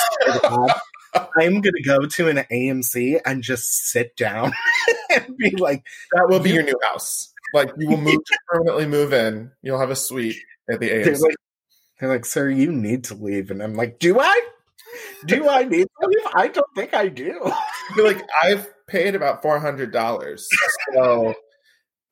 [1.14, 4.54] I'm going to go to an AMC and just sit down
[5.10, 5.84] and be like,
[6.14, 7.34] that will be your new house.
[7.54, 9.52] Like you will move permanently move in.
[9.62, 10.38] You'll have a suite
[10.70, 11.04] at the AMC.
[11.04, 11.36] They're like,
[11.99, 13.52] they're like, sir, you need to leave.
[13.52, 14.41] And I'm like, do I?
[15.26, 16.28] Do I need to leave?
[16.34, 17.52] I don't think I do.
[17.95, 20.47] You're like, I've paid about four hundred dollars.
[20.93, 21.34] So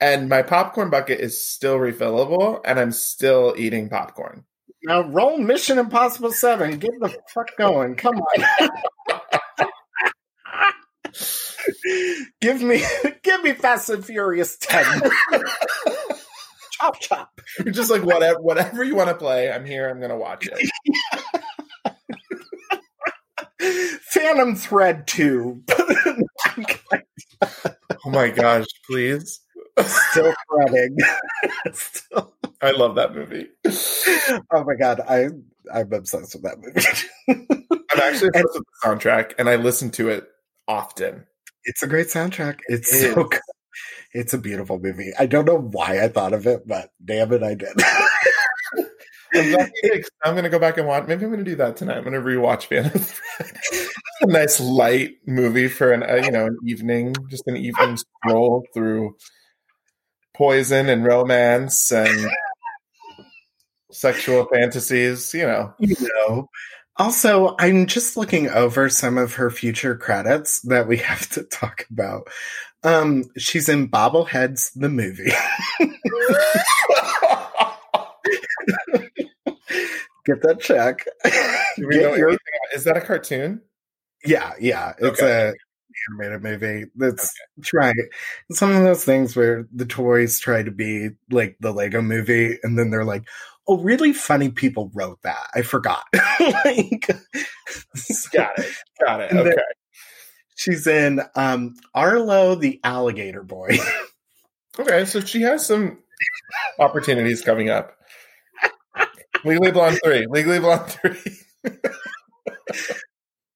[0.02, 4.46] and my popcorn bucket is still refillable and I'm still eating popcorn.
[4.84, 6.80] Now roll Mission Impossible Seven.
[6.80, 7.96] Get the fuck going.
[7.96, 8.70] Come on.
[12.42, 12.84] give me
[13.24, 14.86] give me Fast and Furious 10.
[16.72, 17.42] chop chop.
[17.64, 20.70] You're just like whatever whatever you want to play, I'm here, I'm gonna watch it.
[24.02, 25.64] Phantom Thread 2.
[27.42, 29.42] oh my gosh, please.
[29.86, 30.98] Still threading.
[31.74, 32.34] Still.
[32.62, 33.48] I love that movie.
[34.52, 35.30] Oh my god, I
[35.74, 36.86] I'm obsessed with that movie.
[37.92, 40.28] I'm actually obsessed with the soundtrack and I listen to it
[40.68, 41.26] often.
[41.64, 42.60] It's a great soundtrack.
[42.68, 43.40] It's it so good.
[44.14, 45.12] It's a beautiful movie.
[45.18, 47.70] I don't know why I thought of it, but damn it, I did.
[50.24, 51.08] I'm going to go back and watch.
[51.08, 51.98] Maybe I'm going to do that tonight.
[51.98, 53.04] I'm going to rewatch Phantom
[54.22, 58.66] a nice light movie for an uh, you know an evening, just an evening stroll
[58.74, 59.16] through
[60.40, 62.32] poison and romance and
[63.92, 65.34] sexual fantasies.
[65.34, 66.50] You know, you know.
[66.96, 71.86] Also, I'm just looking over some of her future credits that we have to talk
[71.92, 72.28] about.
[72.84, 75.32] Um, she's in Bobbleheads, the movie.
[80.26, 81.06] Get that check.
[81.78, 82.38] Your...
[82.74, 83.62] Is that a cartoon?
[84.24, 84.94] Yeah, yeah.
[85.00, 85.50] It's okay.
[85.50, 85.54] a
[86.08, 87.64] animated movie that's okay.
[87.64, 88.10] trying
[88.52, 92.78] some of those things where the toys try to be like the Lego movie and
[92.78, 93.28] then they're like,
[93.68, 95.48] oh, really funny people wrote that.
[95.54, 96.04] I forgot.
[96.40, 97.08] like,
[98.34, 98.74] got it.
[99.00, 99.32] Got it.
[99.34, 99.56] Okay.
[100.56, 103.78] She's in um, Arlo the Alligator Boy.
[104.80, 106.00] okay, so she has some
[106.80, 107.96] opportunities coming up.
[109.46, 110.28] Legally Blonde 3.
[110.30, 111.18] Legally Blonde 3.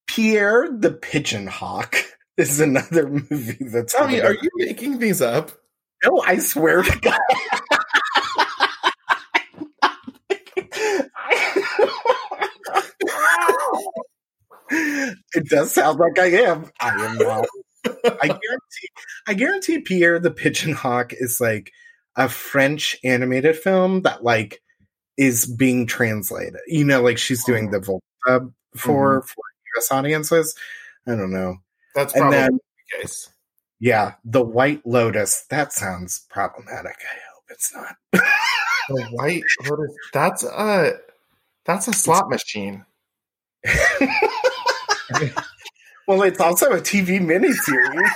[0.06, 1.96] Pierre the Pigeon Hawk
[2.38, 3.92] is another movie that's.
[3.92, 5.52] Tell me, are you making these up?
[6.04, 7.18] No, I swear to God.
[15.34, 16.70] it does sound like I am.
[16.80, 17.46] I am not.
[17.86, 18.88] I guarantee.
[19.26, 21.70] I guarantee Pierre the Pigeon Hawk is like
[22.16, 24.60] a French animated film that like
[25.16, 26.60] is being translated.
[26.66, 29.26] You know, like she's doing the voice dub for mm-hmm.
[29.26, 29.42] for
[29.76, 29.92] U.S.
[29.92, 30.56] audiences.
[31.06, 31.58] I don't know.
[31.94, 32.60] That's probably then, the
[33.00, 33.30] case.
[33.80, 35.46] Yeah, the White Lotus.
[35.50, 36.96] That sounds problematic.
[37.00, 37.96] I hope it's not.
[38.88, 39.94] the White Lotus.
[40.12, 40.92] That's a
[41.64, 42.84] that's a slot machine.
[46.06, 48.10] well, it's also a TV miniseries.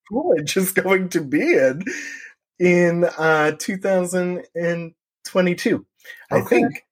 [0.08, 1.84] Coolidge is going to be in
[2.58, 5.86] in uh, 2022.
[6.32, 6.34] Okay.
[6.36, 6.84] I think.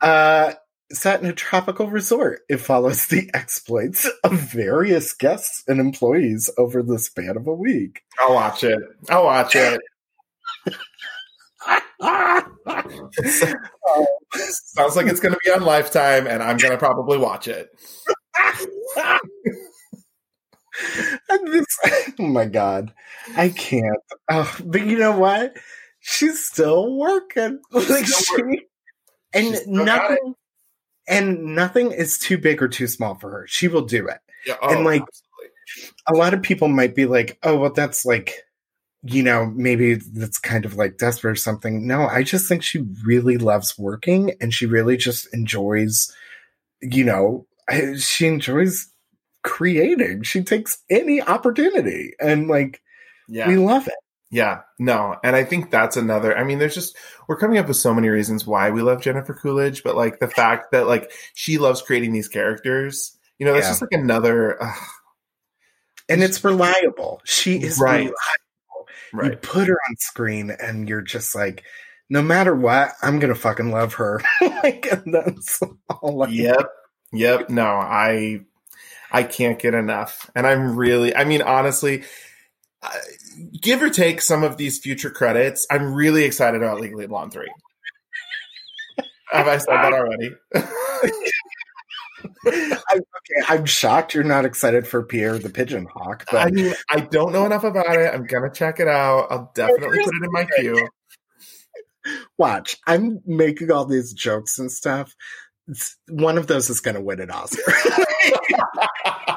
[0.00, 0.52] Uh,
[0.92, 2.40] set in a tropical resort.
[2.48, 8.02] It follows the exploits of various guests and employees over the span of a week.
[8.20, 8.80] I'll watch it.
[9.08, 9.80] I'll watch it.
[14.34, 17.70] Sounds like it's going to be on Lifetime, and I'm going to probably watch it.
[21.44, 21.66] this,
[22.18, 22.92] oh my god,
[23.36, 23.98] I can't.
[24.30, 25.56] Oh, but you know what?
[26.06, 27.60] she's still working.
[27.72, 28.60] Like still she,
[29.34, 30.34] and still got nothing,
[31.08, 33.46] and nothing is too big or too small for her.
[33.48, 34.18] She will do it.
[34.46, 35.94] Yeah, And, oh, like, absolutely.
[36.08, 38.34] a lot of people might be like, oh, well, that's like,
[39.02, 41.86] you know, maybe that's kind of like desperate or something.
[41.86, 46.12] No, I just think she really loves working and she really just enjoys,
[46.80, 47.46] you know,
[47.98, 48.88] she enjoys
[49.44, 50.22] creating.
[50.22, 52.80] She takes any opportunity and like,
[53.28, 53.94] yeah, we love it.
[54.30, 56.36] Yeah, no, and I think that's another.
[56.36, 56.96] I mean, there's just
[57.28, 60.26] we're coming up with so many reasons why we love Jennifer Coolidge, but like the
[60.28, 63.70] fact that like she loves creating these characters, you know, that's Yeah.
[63.70, 64.60] just like another.
[64.62, 64.72] Uh,
[66.08, 67.20] And it's reliable.
[67.24, 67.98] She is Right.
[67.98, 68.14] reliable.
[69.12, 69.42] You right.
[69.42, 71.64] put her on screen and you're just like,
[72.10, 74.20] no matter what, I'm gonna fucking love her.
[74.62, 75.60] like, and that's
[75.90, 76.22] all.
[76.24, 76.68] I- Yep.
[77.12, 77.50] Yep.
[77.50, 78.40] No, I
[79.12, 81.14] I can't get enough, and I'm really.
[81.14, 82.02] I mean, honestly.
[82.82, 82.98] I-
[83.60, 87.46] Give or take some of these future credits, I'm really excited about Legally Blonde 3.
[89.32, 90.30] Have I said that already?
[92.46, 96.74] I, okay, I'm shocked you're not excited for Pierre the Pigeon Hawk, I but mean,
[96.90, 98.12] I don't know enough about it.
[98.14, 99.26] I'm gonna check it out.
[99.30, 100.88] I'll definitely put it in my queue.
[102.38, 102.76] watch.
[102.86, 105.14] I'm making all these jokes and stuff.
[105.68, 107.72] It's- one of those is going to win an Oscar.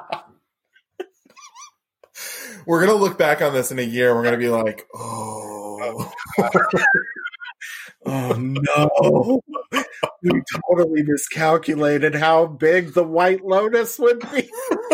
[2.69, 4.13] We're gonna look back on this in a year.
[4.13, 6.11] We're gonna be like, oh,
[8.05, 9.41] oh no,
[10.21, 14.47] we totally miscalculated how big the White Lotus would be.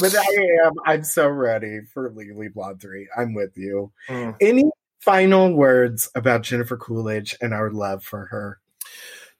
[0.00, 0.72] but I am.
[0.86, 3.10] I'm so ready for Legally Blonde three.
[3.14, 3.92] I'm with you.
[4.08, 4.36] Mm.
[4.40, 4.64] Any
[5.00, 8.58] final words about Jennifer Coolidge and our love for her?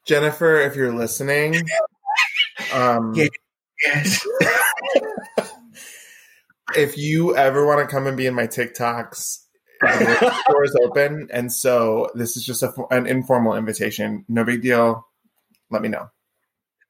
[0.04, 1.54] Jennifer, if you're listening,
[2.74, 3.28] um, Yeah.
[3.84, 4.26] Yes.
[6.76, 9.40] if you ever want to come and be in my TikToks,
[9.80, 11.28] the door is open.
[11.32, 14.24] And so this is just a, an informal invitation.
[14.28, 15.06] No big deal.
[15.70, 16.10] Let me know.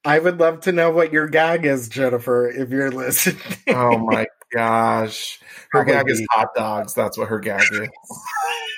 [0.05, 3.43] I would love to know what your gag is, Jennifer, if you're listening.
[3.69, 5.41] Oh my gosh.
[5.73, 5.95] Her Probably.
[5.95, 6.95] gag is hot dogs.
[6.95, 7.89] That's what her gag is.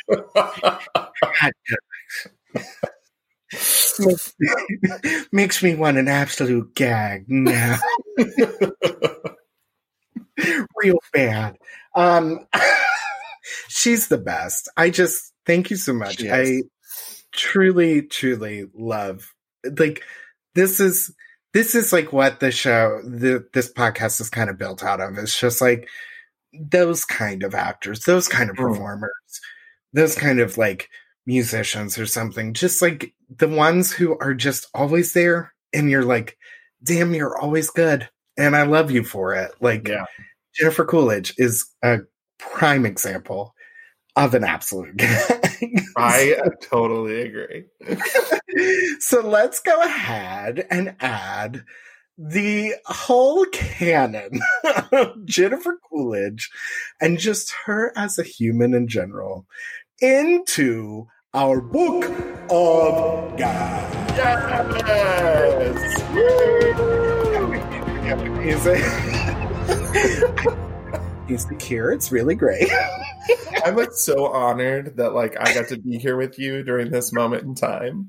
[3.52, 4.34] makes,
[5.32, 7.78] makes me want an absolute gag now.
[10.82, 11.56] Real bad.
[11.94, 12.46] Um,
[13.68, 14.68] she's the best.
[14.76, 16.22] I just thank you so much.
[16.24, 16.62] I
[17.32, 19.32] truly, truly love
[19.78, 20.02] like
[20.54, 21.12] this is
[21.54, 25.18] this is like what the show the this podcast is kind of built out of.
[25.18, 25.88] It's just like
[26.52, 28.68] those kind of actors, those kind of Mm.
[28.68, 29.40] performers,
[29.92, 30.88] those kind of like
[31.28, 32.54] musicians or something.
[32.54, 36.38] Just like the ones who are just always there and you're like,
[36.82, 38.08] damn, you're always good.
[38.38, 39.52] And I love you for it.
[39.60, 40.06] Like Yeah.
[40.54, 41.98] Jennifer Coolidge is a
[42.38, 43.54] prime example
[44.16, 44.96] of an absolute.
[45.96, 47.66] I totally agree.
[49.00, 51.62] so let's go ahead and add
[52.16, 54.40] the whole canon
[54.92, 56.50] of Jennifer Coolidge
[57.00, 59.46] and just her as a human in general
[60.00, 62.04] into our book
[62.50, 64.16] of God.
[64.16, 66.02] Yes.
[71.26, 72.70] Music here, it's really great.
[73.64, 77.12] I'm like so honored that like I got to be here with you during this
[77.12, 78.08] moment in time.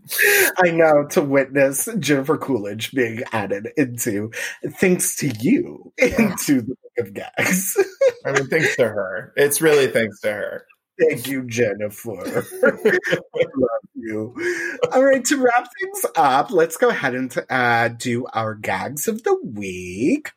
[0.57, 4.31] I know to witness Jennifer Coolidge being added into,
[4.65, 7.75] thanks to you, into the book of gags.
[8.25, 9.33] I mean, thanks to her.
[9.35, 10.65] It's really thanks to her.
[10.99, 12.45] Thank you, Jennifer.
[12.63, 14.35] I love you.
[14.91, 19.23] All right, to wrap things up, let's go ahead and uh, do our gags of
[19.23, 20.31] the week.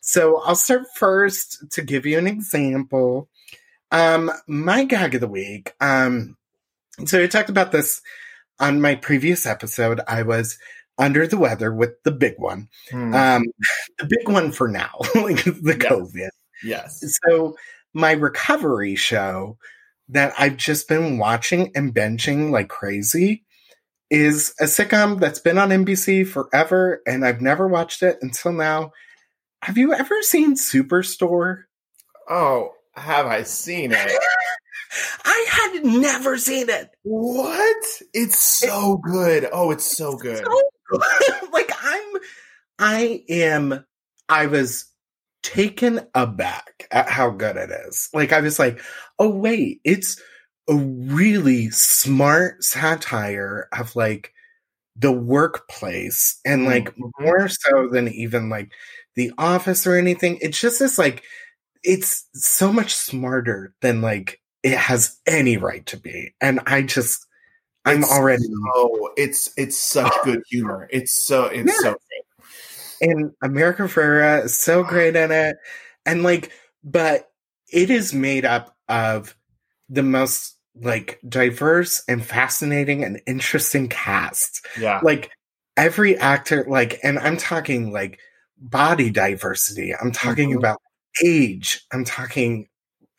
[0.00, 3.28] So I'll start first to give you an example.
[3.90, 5.72] Um, my gag of the week.
[5.80, 6.36] Um,
[7.06, 8.02] so I talked about this
[8.60, 10.00] on my previous episode.
[10.06, 10.58] I was
[10.98, 12.68] under the weather with the big one.
[12.90, 13.14] Hmm.
[13.14, 13.44] Um,
[13.98, 15.90] the big one for now, like the Yes.
[15.90, 16.28] COVID.
[16.62, 17.18] yes.
[17.28, 17.56] So
[17.92, 19.56] my recovery show
[20.08, 23.44] that I've just been watching and benching like crazy
[24.10, 28.92] is a sitcom that's been on NBC forever, and I've never watched it until now.
[29.62, 31.62] Have you ever seen Superstore?
[32.28, 34.12] Oh, have I seen it?
[35.24, 36.90] I had never seen it.
[37.02, 37.84] What?
[38.12, 39.48] It's so good.
[39.50, 40.38] Oh, it's so good.
[40.38, 40.64] So good.
[41.52, 42.12] like I'm
[42.78, 43.84] I am
[44.28, 44.86] I was
[45.42, 48.08] taken aback at how good it is.
[48.14, 48.80] Like I was like,
[49.18, 50.20] oh wait, it's
[50.68, 54.32] a really smart satire of like
[54.96, 57.24] the workplace and like Mm-hmm.
[57.24, 58.72] more so than even like
[59.16, 60.38] the office or anything.
[60.40, 61.24] It's just this like
[61.82, 66.34] it's so much smarter than like it has any right to be.
[66.40, 67.26] And I just
[67.84, 68.44] I'm It's already
[68.74, 70.88] Oh, it's it's such good humor.
[70.90, 71.92] It's so it's Yeah.
[71.92, 71.96] so
[73.00, 75.56] and America Ferrera is so great in it.
[76.06, 76.52] And like,
[76.82, 77.28] but
[77.72, 79.36] it is made up of
[79.88, 84.66] the most like diverse and fascinating and interesting cast.
[84.80, 85.00] Yeah.
[85.02, 85.30] Like
[85.76, 88.18] every actor, like, and I'm talking like
[88.58, 89.94] body diversity.
[89.94, 90.58] I'm talking Mhm.
[90.58, 90.80] about
[91.24, 91.84] age.
[91.92, 92.68] I'm talking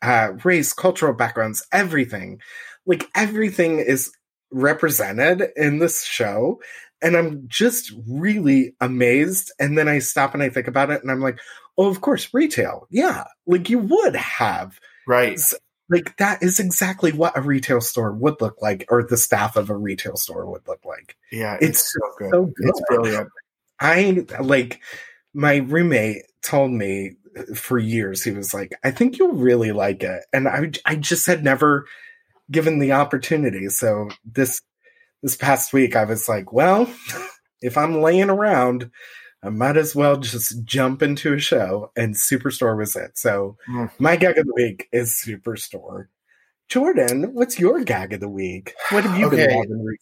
[0.02, 2.40] uh race, cultural backgrounds, everything.
[2.86, 4.10] Like everything is
[4.50, 6.60] represented in this show
[7.02, 9.52] and I'm just really amazed.
[9.58, 11.38] And then I stop and I think about it, and I'm like,
[11.78, 12.86] oh, of course, retail.
[12.90, 14.78] Yeah, like you would have.
[15.06, 15.40] Right.
[15.88, 19.70] Like that is exactly what a retail store would look like, or the staff of
[19.70, 21.16] a retail store would look like.
[21.30, 21.56] Yeah.
[21.60, 22.30] It's It's, so good.
[22.32, 22.68] so good.
[22.68, 23.28] It's brilliant.
[23.78, 24.80] I like
[25.32, 27.12] my roommate told me
[27.54, 31.26] for years he was like, I think you'll really like it, and I I just
[31.26, 31.86] had never
[32.50, 33.68] given the opportunity.
[33.68, 34.60] So this
[35.22, 36.88] this past week I was like, well,
[37.62, 38.90] if I'm laying around,
[39.42, 43.16] I might as well just jump into a show, and Superstore was it.
[43.18, 43.90] So Mm.
[43.98, 46.06] my gag of the week is Superstore.
[46.68, 48.74] Jordan, what's your gag of the week?
[48.90, 49.56] What have you been Okay.
[49.56, 49.98] recently?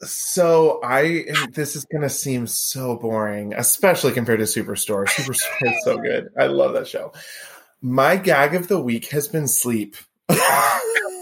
[0.00, 5.06] So I this is gonna seem so boring, especially compared to Superstore.
[5.06, 6.28] Superstore is so good.
[6.38, 7.12] I love that show.
[7.80, 9.96] My gag of the week has been sleep.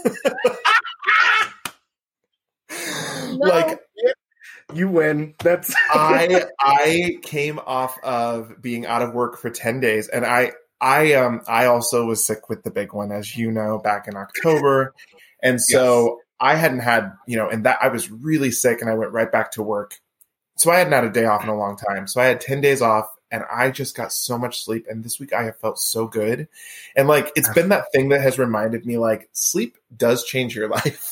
[3.37, 3.79] like
[4.73, 5.35] You win.
[5.39, 10.53] That's I I came off of being out of work for 10 days and I
[10.81, 14.15] I um I also was sick with the big one as you know back in
[14.15, 14.93] October.
[15.41, 18.95] And so I hadn't had, you know, and that I was really sick and I
[18.95, 19.99] went right back to work.
[20.57, 22.07] So I hadn't had a day off in a long time.
[22.07, 25.19] So I had 10 days off and I just got so much sleep and this
[25.19, 26.47] week I have felt so good.
[26.95, 30.69] And like it's been that thing that has reminded me like sleep does change your
[30.69, 31.11] life.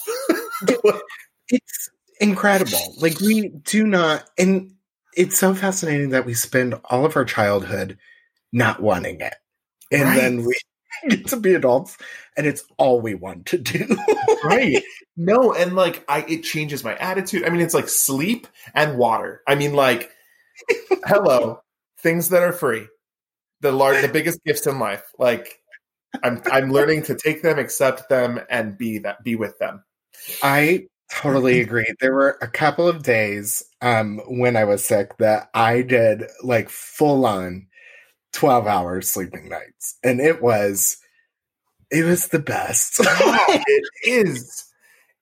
[1.49, 1.89] it's
[2.19, 2.95] incredible.
[2.99, 4.75] Like we do not, and
[5.17, 7.97] it's so fascinating that we spend all of our childhood
[8.53, 9.35] not wanting it,
[9.91, 10.15] and Right.
[10.15, 10.55] then we
[11.09, 11.97] get to be adults,
[12.37, 13.87] and it's all we want to do.
[14.43, 14.81] right
[15.17, 19.41] no and like i it changes my attitude i mean it's like sleep and water
[19.47, 20.09] i mean like
[21.05, 21.59] hello
[22.01, 22.87] things that are free.
[23.61, 25.03] The large the biggest gifts in life.
[25.19, 25.57] Like
[26.23, 29.83] i'm i'm learning to take them accept them and be that be with them.
[30.43, 31.85] I totally agree.
[31.99, 36.69] There were a couple of days um, when I was sick that I did like
[36.69, 37.67] full on
[38.33, 40.97] twelve hour sleeping nights, and it was
[41.91, 42.97] it was the best.
[43.01, 44.65] it is.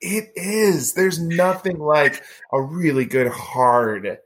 [0.01, 0.93] It is.
[0.93, 2.23] There's nothing like
[2.53, 4.17] a really good hard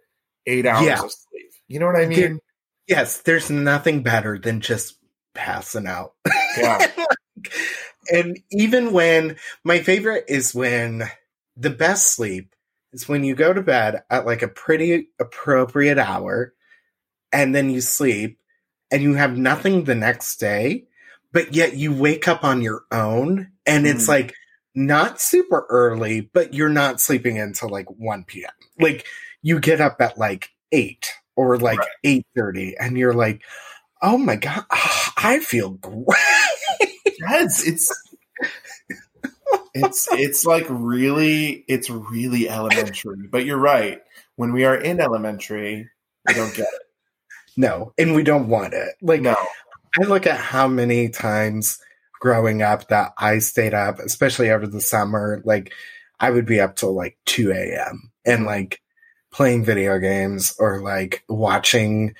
[0.45, 1.03] eight hours Yeah.
[1.03, 1.51] of sleep.
[1.67, 2.19] You know what i mean?
[2.19, 2.39] There-
[2.87, 4.97] yes, there's nothing better than just
[5.33, 6.13] passing out.
[6.57, 6.85] yeah
[8.11, 11.03] and even when my favorite is when
[11.57, 12.53] the best sleep
[12.91, 16.53] is when you go to bed at like a pretty appropriate hour
[17.31, 18.37] and then you sleep
[18.91, 20.83] and you have nothing the next day,
[21.31, 24.09] but yet you wake up on your own and it's Mm.
[24.09, 24.33] like
[24.75, 28.51] not super early, but you're not sleeping until like 1 p.m.
[28.79, 29.05] Like
[29.41, 31.87] you get up at like 8 or like Right.
[32.03, 33.41] 8:30 and you're like,
[34.01, 34.65] "Oh my god,
[35.17, 36.17] I feel great."
[37.19, 37.91] Yes, it's
[39.73, 43.27] it's it's like really it's really elementary.
[43.31, 44.01] But you're right.
[44.35, 45.89] When we are in elementary,
[46.27, 46.81] we don't get it.
[47.57, 48.95] No, and we don't want it.
[49.01, 49.35] Like No.
[49.99, 51.79] I look at how many times
[52.21, 55.41] growing up that I stayed up, especially over the summer.
[55.45, 55.73] Like
[56.21, 58.11] I would be up till like two a.m.
[58.25, 58.81] and like
[59.33, 62.15] playing video games or like watching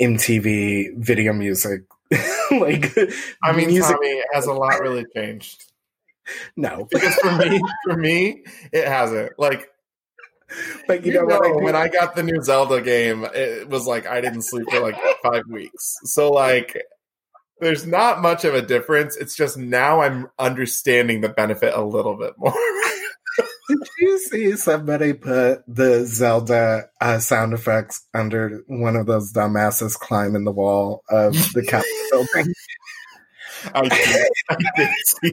[0.00, 1.82] MTV video music.
[2.50, 2.92] like
[3.42, 3.94] I mean, music.
[3.94, 5.64] Tommy has a lot really changed.
[6.56, 9.38] no, Because for me, for me, it hasn't.
[9.38, 9.70] Like
[10.86, 13.86] but you you know, know, I when I got the new Zelda game, it was
[13.86, 15.98] like I didn't sleep for like five weeks.
[16.04, 16.82] So like
[17.60, 19.16] there's not much of a difference.
[19.16, 22.54] It's just now I'm understanding the benefit a little bit more.
[23.68, 29.94] Did you see somebody put the Zelda uh, sound effects under one of those dumbasses
[29.94, 32.54] climbing the wall of the Capitol building?
[33.74, 35.32] I did, I did see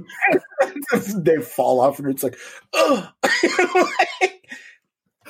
[1.18, 2.38] they fall off, and it's like,
[2.74, 3.10] oh,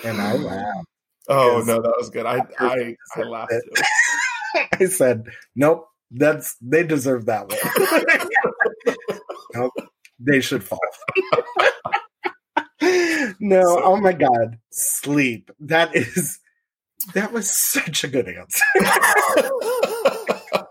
[0.04, 0.88] and I laughed.
[1.28, 2.26] Oh no, that was good.
[2.26, 3.52] I I, I laughed.
[4.80, 5.26] I said,
[5.56, 8.96] nope, that's they deserve that one.
[9.54, 9.74] nope,
[10.20, 10.80] they should fall.
[13.40, 13.84] No, so.
[13.84, 15.52] oh my god, sleep.
[15.60, 16.40] That is
[17.14, 18.64] that was such a good answer.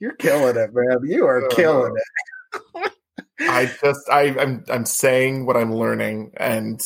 [0.00, 0.98] You're killing it, man.
[1.04, 2.92] You are oh, killing it.
[3.40, 6.80] I just I, I'm I'm saying what I'm learning, and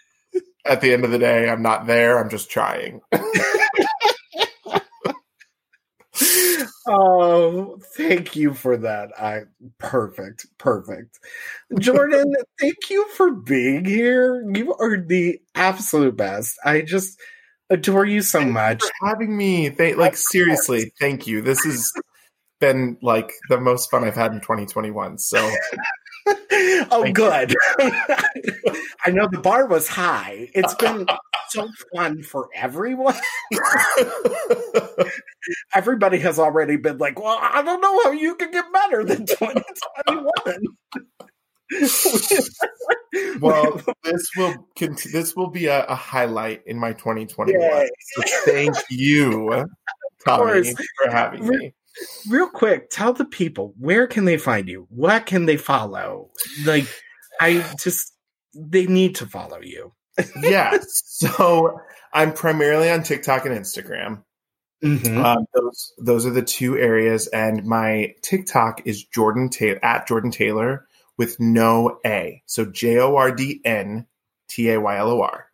[0.64, 2.18] at the end of the day, I'm not there.
[2.18, 3.00] I'm just trying.
[6.86, 9.10] oh, thank you for that.
[9.20, 9.42] I
[9.78, 11.18] perfect, perfect.
[11.78, 14.44] Jordan, thank you for being here.
[14.52, 16.56] You are the absolute best.
[16.64, 17.18] I just
[17.70, 18.82] adore you so thank much.
[18.82, 19.70] You for having me.
[19.70, 21.42] Thank, like seriously, thank you.
[21.42, 21.90] This has
[22.60, 25.18] been like the most fun I've had in 2021.
[25.18, 25.38] So
[26.90, 27.54] oh, Thank good.
[29.04, 30.48] I know the bar was high.
[30.54, 31.06] It's been
[31.50, 33.14] so fun for everyone.
[35.74, 39.26] Everybody has already been like, well, I don't know how you can get better than
[39.26, 40.60] 2021.
[43.40, 44.54] well, this will
[45.12, 47.88] this will be a, a, highlight in my 2021.
[47.98, 49.66] So thank you,
[50.24, 51.74] Tommy, for having me
[52.28, 54.86] real quick, tell the people where can they find you?
[54.90, 56.30] What can they follow?
[56.64, 56.86] Like,
[57.40, 58.12] I just
[58.54, 59.92] they need to follow you.
[60.40, 60.78] yeah.
[61.18, 61.78] So
[62.12, 64.22] I'm primarily on TikTok and Instagram.
[64.82, 65.24] Mm-hmm.
[65.24, 70.30] Um, those those are the two areas, and my TikTok is Jordan Taylor at Jordan
[70.30, 70.86] Taylor
[71.16, 72.42] with no A.
[72.46, 74.06] So J O R D N
[74.48, 75.46] T A Y L O R.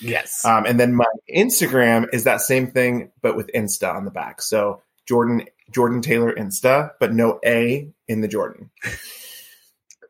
[0.00, 0.44] Yes.
[0.44, 4.42] Um, and then my Instagram is that same thing, but with Insta on the back.
[4.42, 8.70] So Jordan Jordan Taylor Insta, but no A in the Jordan.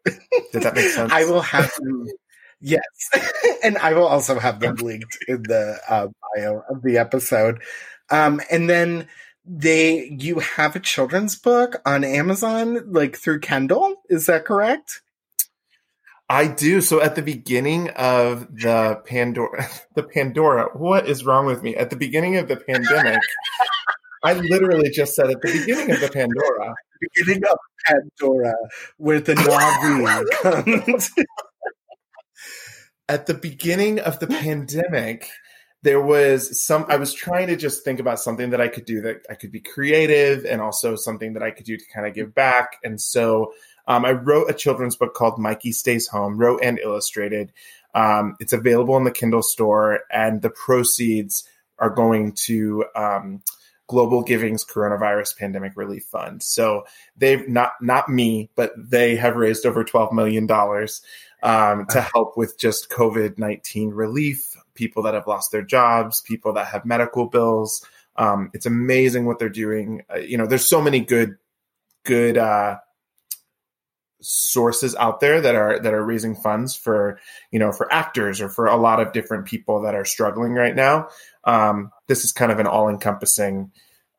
[0.05, 1.13] Did that make sense?
[1.13, 2.07] I will have them.
[2.61, 2.83] Yes,
[3.65, 7.63] and I will also have them linked in the uh, bio of the episode.
[8.11, 9.09] Um, and then
[9.45, 13.97] they, you have a children's book on Amazon, like through Kindle.
[14.09, 15.03] Is that correct?
[16.29, 16.81] I do.
[16.81, 21.77] So at the beginning of the Pandora, the Pandora, what is wrong with me?
[21.77, 23.21] At the beginning of the pandemic,
[24.25, 26.75] I literally just said at the beginning of the Pandora.
[27.17, 28.55] beginning of Pandora,
[28.97, 31.11] where the Na'vi comes.
[33.09, 35.29] at the beginning of the pandemic,
[35.83, 39.03] there was some I was trying to just think about something that I could do
[39.03, 42.15] that I could be creative and also something that I could do to kind of
[42.15, 42.79] give back.
[42.83, 43.53] And so
[43.87, 47.53] um, I wrote a children's book called Mikey Stays Home, wrote and illustrated.
[47.95, 51.47] Um, it's available in the Kindle store, and the proceeds
[51.79, 53.43] are going to um,
[53.87, 56.43] Global Giving's Coronavirus Pandemic Relief Fund.
[56.43, 56.85] So
[57.17, 61.03] they've not not me, but they have raised over twelve million dollars
[61.43, 64.57] um, to help with just COVID nineteen relief.
[64.75, 67.85] People that have lost their jobs, people that have medical bills.
[68.17, 70.03] Um, it's amazing what they're doing.
[70.13, 71.37] Uh, you know, there's so many good
[72.05, 72.79] good uh,
[74.25, 77.21] sources out there that are that are raising funds for
[77.51, 80.75] you know for actors or for a lot of different people that are struggling right
[80.75, 81.09] now
[81.45, 83.71] um, this is kind of an all encompassing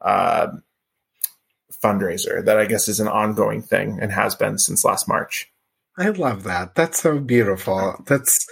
[0.01, 0.47] uh,
[1.83, 5.51] fundraiser that I guess is an ongoing thing and has been since last March.
[5.97, 6.75] I love that.
[6.75, 8.03] That's so beautiful.
[8.05, 8.47] That's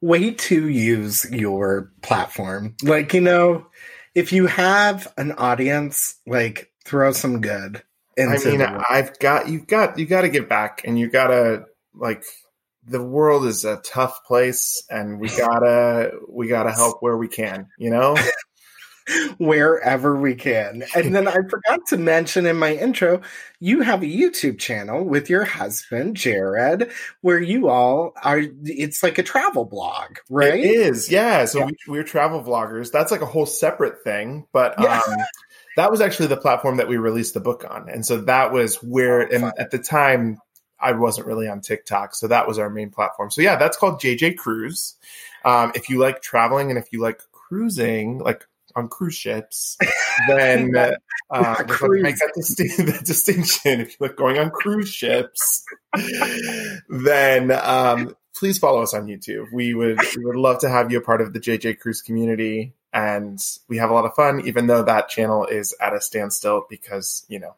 [0.00, 2.74] way to use your platform.
[2.82, 3.66] Like, you know,
[4.14, 7.82] if you have an audience, like throw some good.
[8.18, 11.64] I mean, I've got you've got you got to give back, and you got to
[11.94, 12.22] like
[12.86, 17.68] the world is a tough place and we gotta we gotta help where we can
[17.78, 18.16] you know?
[19.38, 20.84] Wherever we can.
[20.94, 23.22] And then i forgot to mention in my intro
[23.58, 29.18] you have a youtube channel with your husband jared where you all are it's like
[29.18, 30.54] a travel blog right?
[30.54, 31.44] it is yeah.
[31.46, 31.70] So yeah.
[31.88, 32.92] We, are travel vloggers.
[32.92, 35.00] That's like a whole separate thing but yeah.
[35.08, 35.16] um
[35.76, 37.88] that was actually the platform that we released the book on.
[37.88, 40.38] And so that was where oh, and at the time
[40.80, 43.30] I wasn't really on TikTok, so that was our main platform.
[43.30, 44.96] So yeah, that's called JJ Cruise.
[45.44, 48.46] Um, if you like traveling and if you like cruising, like
[48.76, 49.76] on cruise ships,
[50.28, 50.92] then uh,
[51.30, 51.66] um,
[52.02, 53.80] make that, distinction, that distinction.
[53.80, 55.64] If you like going on cruise ships,
[56.88, 59.46] then um, please follow us on YouTube.
[59.52, 62.74] We would we would love to have you a part of the JJ Cruise community,
[62.92, 63.38] and
[63.68, 64.42] we have a lot of fun.
[64.46, 67.54] Even though that channel is at a standstill because you know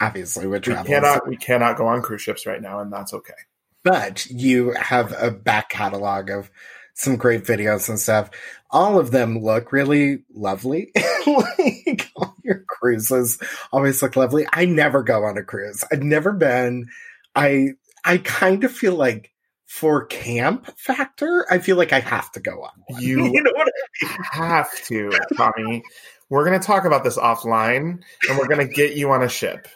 [0.00, 0.84] obviously travel.
[0.84, 3.34] We cannot we cannot go on cruise ships right now, and that's okay.
[3.82, 6.50] But you have a back catalog of
[6.94, 8.30] some great videos and stuff.
[8.70, 10.90] All of them look really lovely.
[11.26, 13.38] like all your cruises
[13.70, 14.46] always look lovely.
[14.52, 15.84] I never go on a cruise.
[15.92, 16.88] I've never been.
[17.34, 17.74] I
[18.04, 19.32] I kind of feel like
[19.66, 22.70] for camp factor, I feel like I have to go on.
[22.86, 23.02] One.
[23.02, 24.18] You, you know what I mean?
[24.32, 25.82] have to, Tommy.
[26.28, 29.28] We're going to talk about this offline, and we're going to get you on a
[29.28, 29.68] ship.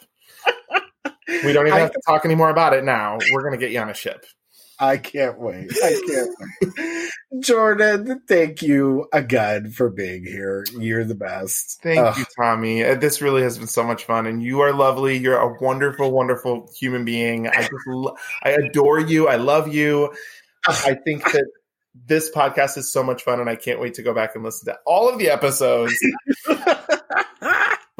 [1.43, 3.17] We don't even have to talk anymore about it now.
[3.31, 4.25] We're going to get you on a ship.
[4.79, 5.71] I can't wait.
[5.83, 7.09] I can't wait.
[7.39, 10.65] Jordan, thank you again for being here.
[10.77, 11.79] You're the best.
[11.83, 12.17] Thank Ugh.
[12.17, 12.83] you, Tommy.
[12.83, 15.17] Uh, this really has been so much fun, and you are lovely.
[15.17, 17.47] You're a wonderful, wonderful human being.
[17.47, 19.27] I just, lo- I adore you.
[19.27, 20.13] I love you.
[20.67, 21.45] I think that
[22.07, 24.65] this podcast is so much fun, and I can't wait to go back and listen
[24.73, 25.93] to all of the episodes.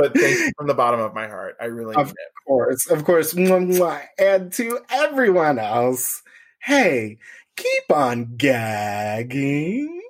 [0.02, 1.56] but thank you from the bottom of my heart.
[1.60, 2.14] I really, of
[2.48, 6.22] course, of course, and to everyone else
[6.64, 7.18] hey,
[7.56, 10.02] keep on gagging.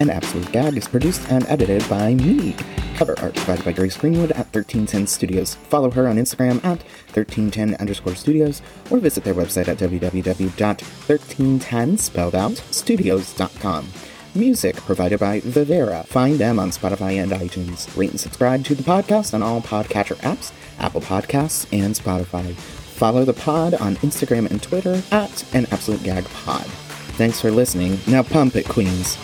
[0.00, 2.56] An Absolute Gag is produced and edited by me.
[2.96, 5.54] Cover art provided by Grace Greenwood at 1310 Studios.
[5.54, 6.82] Follow her on Instagram at
[7.14, 13.88] 1310 underscore studios or visit their website at www.1310 spelled out studios.com.
[14.34, 16.04] Music provided by Vivera.
[16.06, 17.96] Find them on Spotify and iTunes.
[17.96, 22.54] Rate and subscribe to the podcast on all podcatcher apps Apple Podcasts, and Spotify.
[22.54, 26.64] Follow the pod on Instagram and Twitter at an absolute gag pod.
[27.16, 27.98] Thanks for listening.
[28.06, 29.16] Now pump it, Queens.